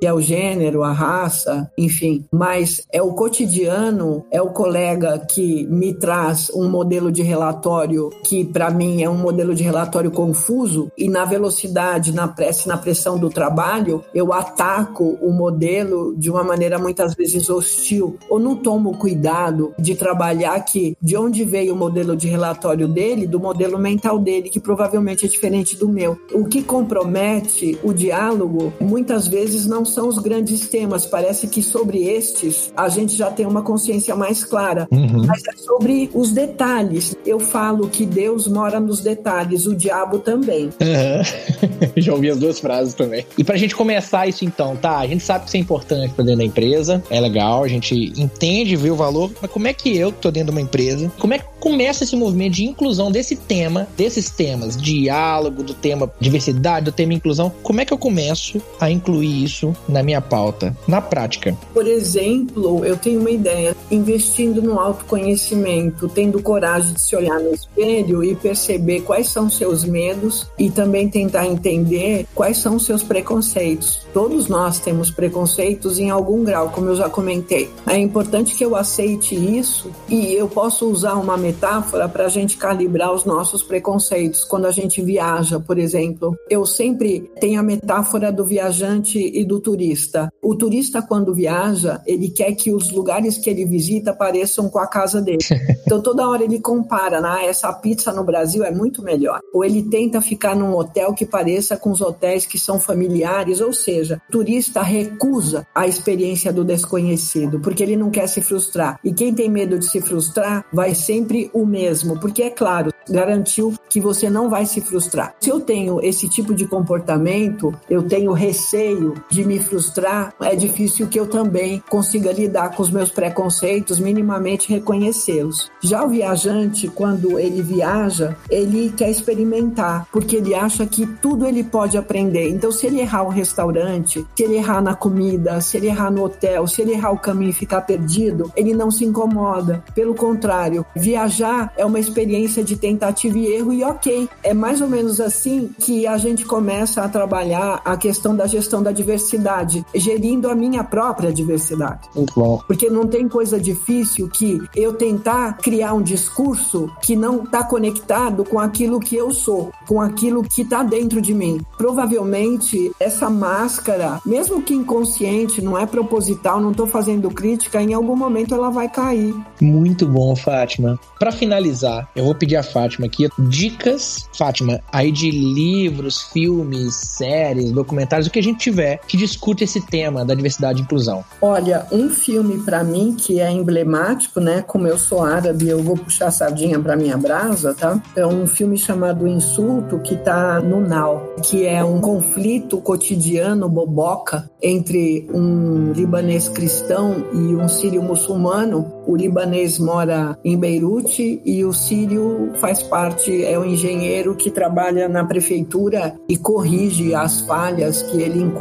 que 0.00 0.06
é 0.06 0.12
o 0.12 0.20
gênero, 0.20 0.82
a 0.82 0.92
raça, 0.92 1.70
enfim, 1.76 2.24
mas 2.32 2.86
é 2.92 3.02
o 3.02 3.12
cotidiano, 3.12 4.24
é 4.30 4.40
o 4.40 4.50
colega 4.50 5.18
que 5.18 5.66
me 5.66 5.94
traz 5.94 6.50
um 6.54 6.68
modelo 6.68 7.10
de 7.12 7.22
relatório 7.22 8.10
que, 8.24 8.44
para 8.44 8.70
mim, 8.70 9.02
é 9.02 9.08
um 9.08 9.16
modelo 9.16 9.54
de 9.54 9.62
relatório 9.62 10.10
confuso 10.10 10.90
e 10.96 11.08
na 11.08 11.24
velocidade, 11.24 12.12
na 12.12 12.28
pressa, 12.28 12.68
na 12.68 12.76
pressão 12.76 13.18
do 13.18 13.30
trabalho, 13.30 14.04
eu 14.14 14.32
ataco 14.32 15.18
o 15.20 15.32
modelo 15.32 16.14
de 16.16 16.30
uma 16.30 16.42
maneira 16.42 16.78
muitas 16.78 17.14
vezes 17.14 17.48
hostil 17.48 18.16
ou 18.28 18.38
não 18.38 18.56
tomo 18.56 18.96
cuidado 18.96 19.72
de 19.78 19.94
trabalhar 19.94 20.58
que 20.60 20.96
de 21.00 21.16
onde 21.16 21.44
veio 21.44 21.74
o 21.74 21.76
modelo 21.76 22.16
de 22.16 22.28
relatório 22.28 22.88
dele, 22.88 23.26
do 23.26 23.38
modelo 23.38 23.78
mental 23.78 24.18
dele, 24.18 24.48
que 24.50 24.60
provavelmente 24.60 25.24
é 25.24 25.28
diferente 25.28 25.76
do 25.76 25.88
meu. 25.88 26.18
O 26.32 26.44
que 26.44 26.62
compromete 26.62 27.78
o 27.82 27.92
diálogo 27.92 28.72
muitas 28.80 29.27
vezes 29.28 29.66
não 29.66 29.84
são 29.84 30.08
os 30.08 30.18
grandes 30.18 30.68
temas, 30.68 31.06
parece 31.06 31.46
que 31.48 31.62
sobre 31.62 32.04
estes 32.04 32.72
a 32.76 32.88
gente 32.88 33.14
já 33.14 33.30
tem 33.30 33.46
uma 33.46 33.62
consciência 33.62 34.14
mais 34.16 34.44
clara, 34.44 34.88
uhum. 34.90 35.26
mas 35.26 35.42
é 35.46 35.56
sobre 35.56 36.10
os 36.14 36.30
detalhes. 36.30 37.16
Eu 37.26 37.38
falo 37.38 37.88
que 37.88 38.04
Deus 38.06 38.46
mora 38.46 38.80
nos 38.80 39.00
detalhes, 39.00 39.66
o 39.66 39.74
diabo 39.74 40.18
também. 40.18 40.66
Uhum. 40.66 41.92
já 41.96 42.12
ouvi 42.12 42.30
as 42.30 42.38
duas 42.38 42.58
frases 42.58 42.94
também. 42.94 43.26
E 43.36 43.44
pra 43.44 43.56
gente 43.56 43.74
começar 43.74 44.26
isso 44.26 44.44
então, 44.44 44.76
tá? 44.76 44.98
A 44.98 45.06
gente 45.06 45.24
sabe 45.24 45.44
que 45.44 45.48
isso 45.48 45.56
é 45.56 45.60
importante 45.60 46.14
pra 46.14 46.24
dentro 46.24 46.38
da 46.38 46.44
empresa, 46.44 47.02
é 47.10 47.20
legal, 47.20 47.64
a 47.64 47.68
gente 47.68 48.12
entende, 48.16 48.76
vê 48.76 48.90
o 48.90 48.96
valor, 48.96 49.30
mas 49.40 49.50
como 49.50 49.66
é 49.66 49.72
que 49.72 49.96
eu, 49.96 50.12
que 50.12 50.18
tô 50.18 50.30
dentro 50.30 50.52
de 50.52 50.58
uma 50.58 50.60
empresa, 50.60 51.12
como 51.18 51.34
é 51.34 51.38
que 51.38 51.44
começa 51.60 52.04
esse 52.04 52.16
movimento 52.16 52.54
de 52.54 52.64
inclusão 52.64 53.10
desse 53.10 53.36
tema, 53.36 53.88
desses 53.96 54.30
temas, 54.30 54.76
diálogo, 54.76 55.62
do 55.62 55.74
tema 55.74 56.10
diversidade, 56.20 56.86
do 56.86 56.92
tema 56.92 57.14
inclusão, 57.14 57.52
como 57.62 57.80
é 57.80 57.84
que 57.84 57.92
eu 57.92 57.98
começo 57.98 58.60
a 58.80 58.90
incluir 58.90 59.07
isso 59.22 59.74
na 59.88 60.02
minha 60.02 60.20
pauta, 60.20 60.76
na 60.86 61.00
prática? 61.00 61.56
Por 61.72 61.86
exemplo, 61.86 62.84
eu 62.84 62.96
tenho 62.96 63.20
uma 63.20 63.30
ideia, 63.30 63.76
investindo 63.90 64.62
no 64.62 64.78
autoconhecimento, 64.78 66.08
tendo 66.08 66.42
coragem 66.42 66.94
de 66.94 67.00
se 67.00 67.16
olhar 67.16 67.40
no 67.40 67.52
espelho 67.52 68.22
e 68.24 68.34
perceber 68.34 69.00
quais 69.00 69.28
são 69.28 69.50
seus 69.50 69.84
medos 69.84 70.46
e 70.58 70.70
também 70.70 71.08
tentar 71.08 71.46
entender 71.46 72.26
quais 72.34 72.58
são 72.58 72.78
seus 72.78 73.02
preconceitos. 73.02 74.06
Todos 74.12 74.48
nós 74.48 74.78
temos 74.78 75.10
preconceitos 75.10 75.98
em 75.98 76.10
algum 76.10 76.44
grau, 76.44 76.70
como 76.70 76.88
eu 76.88 76.96
já 76.96 77.08
comentei. 77.08 77.70
É 77.86 77.96
importante 77.96 78.54
que 78.54 78.64
eu 78.64 78.76
aceite 78.76 79.34
isso 79.34 79.90
e 80.08 80.32
eu 80.32 80.48
posso 80.48 80.88
usar 80.88 81.14
uma 81.14 81.36
metáfora 81.36 82.08
para 82.08 82.26
a 82.26 82.28
gente 82.28 82.56
calibrar 82.56 83.12
os 83.12 83.24
nossos 83.24 83.62
preconceitos. 83.62 84.44
Quando 84.44 84.66
a 84.66 84.70
gente 84.70 85.00
viaja, 85.02 85.60
por 85.60 85.78
exemplo, 85.78 86.36
eu 86.48 86.64
sempre 86.66 87.30
tenho 87.40 87.60
a 87.60 87.62
metáfora 87.62 88.32
do 88.32 88.44
viajante 88.44 88.97
e 89.06 89.44
do 89.44 89.60
turista. 89.60 90.32
O 90.42 90.54
turista, 90.54 91.02
quando 91.02 91.34
viaja, 91.34 92.00
ele 92.06 92.30
quer 92.30 92.52
que 92.52 92.72
os 92.72 92.90
lugares 92.90 93.38
que 93.38 93.50
ele 93.50 93.64
visita 93.64 94.12
pareçam 94.12 94.68
com 94.68 94.78
a 94.78 94.86
casa 94.86 95.20
dele. 95.20 95.38
Então, 95.88 96.02
toda 96.02 96.28
hora 96.28 96.44
ele 96.44 96.60
compara, 96.60 97.18
né? 97.18 97.46
essa 97.46 97.72
pizza 97.72 98.12
no 98.12 98.22
Brasil 98.22 98.62
é 98.62 98.70
muito 98.70 99.02
melhor. 99.02 99.40
Ou 99.54 99.64
ele 99.64 99.82
tenta 99.84 100.20
ficar 100.20 100.54
num 100.54 100.76
hotel 100.76 101.14
que 101.14 101.24
pareça 101.24 101.78
com 101.78 101.90
os 101.90 102.02
hotéis 102.02 102.44
que 102.44 102.58
são 102.58 102.78
familiares, 102.78 103.62
ou 103.62 103.72
seja, 103.72 104.20
o 104.28 104.32
turista 104.32 104.82
recusa 104.82 105.66
a 105.74 105.86
experiência 105.86 106.52
do 106.52 106.62
desconhecido, 106.62 107.58
porque 107.60 107.82
ele 107.82 107.96
não 107.96 108.10
quer 108.10 108.26
se 108.26 108.42
frustrar. 108.42 109.00
E 109.02 109.14
quem 109.14 109.34
tem 109.34 109.48
medo 109.48 109.78
de 109.78 109.90
se 109.90 110.00
frustrar 110.02 110.66
vai 110.70 110.94
sempre 110.94 111.50
o 111.54 111.64
mesmo, 111.64 112.20
porque 112.20 112.42
é 112.42 112.50
claro, 112.50 112.92
garantiu 113.08 113.74
que 113.88 114.00
você 114.00 114.28
não 114.28 114.50
vai 114.50 114.66
se 114.66 114.80
frustrar. 114.80 115.34
Se 115.40 115.50
eu 115.50 115.60
tenho 115.60 116.00
esse 116.02 116.28
tipo 116.28 116.54
de 116.54 116.66
comportamento, 116.66 117.74
eu 117.88 118.02
tenho 118.02 118.32
receio 118.32 118.87
de 119.30 119.44
me 119.44 119.58
frustrar, 119.58 120.32
é 120.40 120.54
difícil 120.54 121.06
que 121.06 121.18
eu 121.18 121.26
também 121.26 121.82
consiga 121.88 122.32
lidar 122.32 122.74
com 122.74 122.82
os 122.82 122.90
meus 122.90 123.10
preconceitos, 123.10 123.98
minimamente 123.98 124.68
reconhecê-los. 124.68 125.70
Já 125.82 126.04
o 126.04 126.08
viajante, 126.08 126.88
quando 126.88 127.38
ele 127.38 127.62
viaja, 127.62 128.36
ele 128.50 128.92
quer 128.96 129.10
experimentar, 129.10 130.06
porque 130.12 130.36
ele 130.36 130.54
acha 130.54 130.86
que 130.86 131.06
tudo 131.06 131.46
ele 131.46 131.64
pode 131.64 131.96
aprender. 131.96 132.48
Então, 132.48 132.70
se 132.72 132.86
ele 132.86 133.00
errar 133.00 133.22
o 133.22 133.28
restaurante, 133.28 134.26
se 134.36 134.42
ele 134.42 134.56
errar 134.56 134.80
na 134.80 134.94
comida, 134.94 135.60
se 135.60 135.76
ele 135.76 135.88
errar 135.88 136.10
no 136.10 136.24
hotel, 136.24 136.66
se 136.66 136.82
ele 136.82 136.92
errar 136.92 137.12
o 137.12 137.18
caminho 137.18 137.50
e 137.50 137.54
ficar 137.54 137.82
perdido, 137.82 138.52
ele 138.56 138.74
não 138.74 138.90
se 138.90 139.04
incomoda. 139.04 139.82
Pelo 139.94 140.14
contrário, 140.14 140.84
viajar 140.94 141.72
é 141.76 141.84
uma 141.84 141.98
experiência 141.98 142.62
de 142.62 142.76
tentativa 142.76 143.38
e 143.38 143.46
erro 143.46 143.72
e 143.72 143.84
ok. 143.84 144.28
É 144.42 144.54
mais 144.54 144.80
ou 144.80 144.88
menos 144.88 145.20
assim 145.20 145.70
que 145.78 146.06
a 146.06 146.16
gente 146.16 146.44
começa 146.44 147.02
a 147.02 147.08
trabalhar 147.08 147.80
a 147.84 147.96
questão 147.96 148.34
da 148.34 148.46
gestão 148.46 148.77
da 148.82 148.92
diversidade, 148.92 149.84
gerindo 149.94 150.48
a 150.48 150.54
minha 150.54 150.84
própria 150.84 151.32
diversidade. 151.32 152.08
Muito 152.14 152.32
bom. 152.34 152.62
Porque 152.66 152.88
não 152.90 153.06
tem 153.06 153.28
coisa 153.28 153.60
difícil 153.60 154.28
que 154.28 154.60
eu 154.74 154.92
tentar 154.94 155.58
criar 155.58 155.94
um 155.94 156.02
discurso 156.02 156.90
que 157.02 157.16
não 157.16 157.44
está 157.44 157.62
conectado 157.64 158.44
com 158.44 158.58
aquilo 158.58 159.00
que 159.00 159.16
eu 159.16 159.32
sou, 159.32 159.72
com 159.86 160.00
aquilo 160.00 160.42
que 160.42 160.62
está 160.62 160.82
dentro 160.82 161.20
de 161.20 161.34
mim. 161.34 161.60
Provavelmente 161.76 162.92
essa 162.98 163.30
máscara, 163.30 164.20
mesmo 164.24 164.62
que 164.62 164.74
inconsciente, 164.74 165.62
não 165.62 165.78
é 165.78 165.86
proposital, 165.86 166.60
não 166.60 166.70
estou 166.70 166.86
fazendo 166.86 167.30
crítica, 167.30 167.80
em 167.80 167.94
algum 167.94 168.16
momento 168.16 168.54
ela 168.54 168.70
vai 168.70 168.88
cair. 168.88 169.34
Muito 169.60 170.06
bom, 170.06 170.34
Fátima. 170.34 170.98
Para 171.18 171.32
finalizar, 171.32 172.08
eu 172.14 172.24
vou 172.24 172.34
pedir 172.34 172.56
a 172.56 172.62
Fátima 172.62 173.06
aqui 173.06 173.28
dicas, 173.38 174.28
Fátima, 174.36 174.80
aí 174.92 175.10
de 175.10 175.30
livros, 175.30 176.22
filmes, 176.22 176.94
séries, 176.94 177.72
documentários, 177.72 178.26
o 178.26 178.30
que 178.30 178.38
a 178.38 178.42
gente 178.42 178.67
tiver 178.68 179.00
que 179.06 179.16
discute 179.16 179.64
esse 179.64 179.80
tema 179.80 180.24
da 180.24 180.34
diversidade 180.34 180.80
e 180.80 180.82
inclusão. 180.82 181.24
Olha, 181.40 181.86
um 181.90 182.10
filme 182.10 182.58
para 182.58 182.84
mim 182.84 183.14
que 183.16 183.40
é 183.40 183.50
emblemático, 183.50 184.40
né? 184.40 184.62
Como 184.62 184.86
eu 184.86 184.98
sou 184.98 185.22
árabe, 185.22 185.68
eu 185.68 185.82
vou 185.82 185.96
puxar 185.96 186.28
a 186.28 186.30
sardinha 186.30 186.78
para 186.78 186.96
minha 186.96 187.16
brasa, 187.16 187.74
tá? 187.74 188.00
É 188.14 188.26
um 188.26 188.46
filme 188.46 188.76
chamado 188.76 189.26
Insulto 189.26 189.98
que 190.00 190.16
tá 190.16 190.60
no 190.60 190.80
Now, 190.80 191.34
que 191.42 191.66
é 191.66 191.82
um 191.82 192.00
conflito 192.00 192.80
cotidiano 192.80 193.68
boboca 193.68 194.50
entre 194.62 195.28
um 195.32 195.92
libanês 195.92 196.48
cristão 196.48 197.24
e 197.32 197.54
um 197.54 197.68
sírio 197.68 198.02
muçulmano. 198.02 198.92
O 199.06 199.16
libanês 199.16 199.78
mora 199.78 200.38
em 200.44 200.58
Beirute 200.58 201.40
e 201.44 201.64
o 201.64 201.72
sírio 201.72 202.52
faz 202.60 202.82
parte, 202.82 203.44
é 203.44 203.58
o 203.58 203.64
engenheiro 203.64 204.34
que 204.34 204.50
trabalha 204.50 205.08
na 205.08 205.24
prefeitura 205.24 206.14
e 206.28 206.36
corrige 206.36 207.14
as 207.14 207.40
falhas 207.40 208.02
que 208.02 208.20
ele 208.20 208.40
encontra 208.40 208.57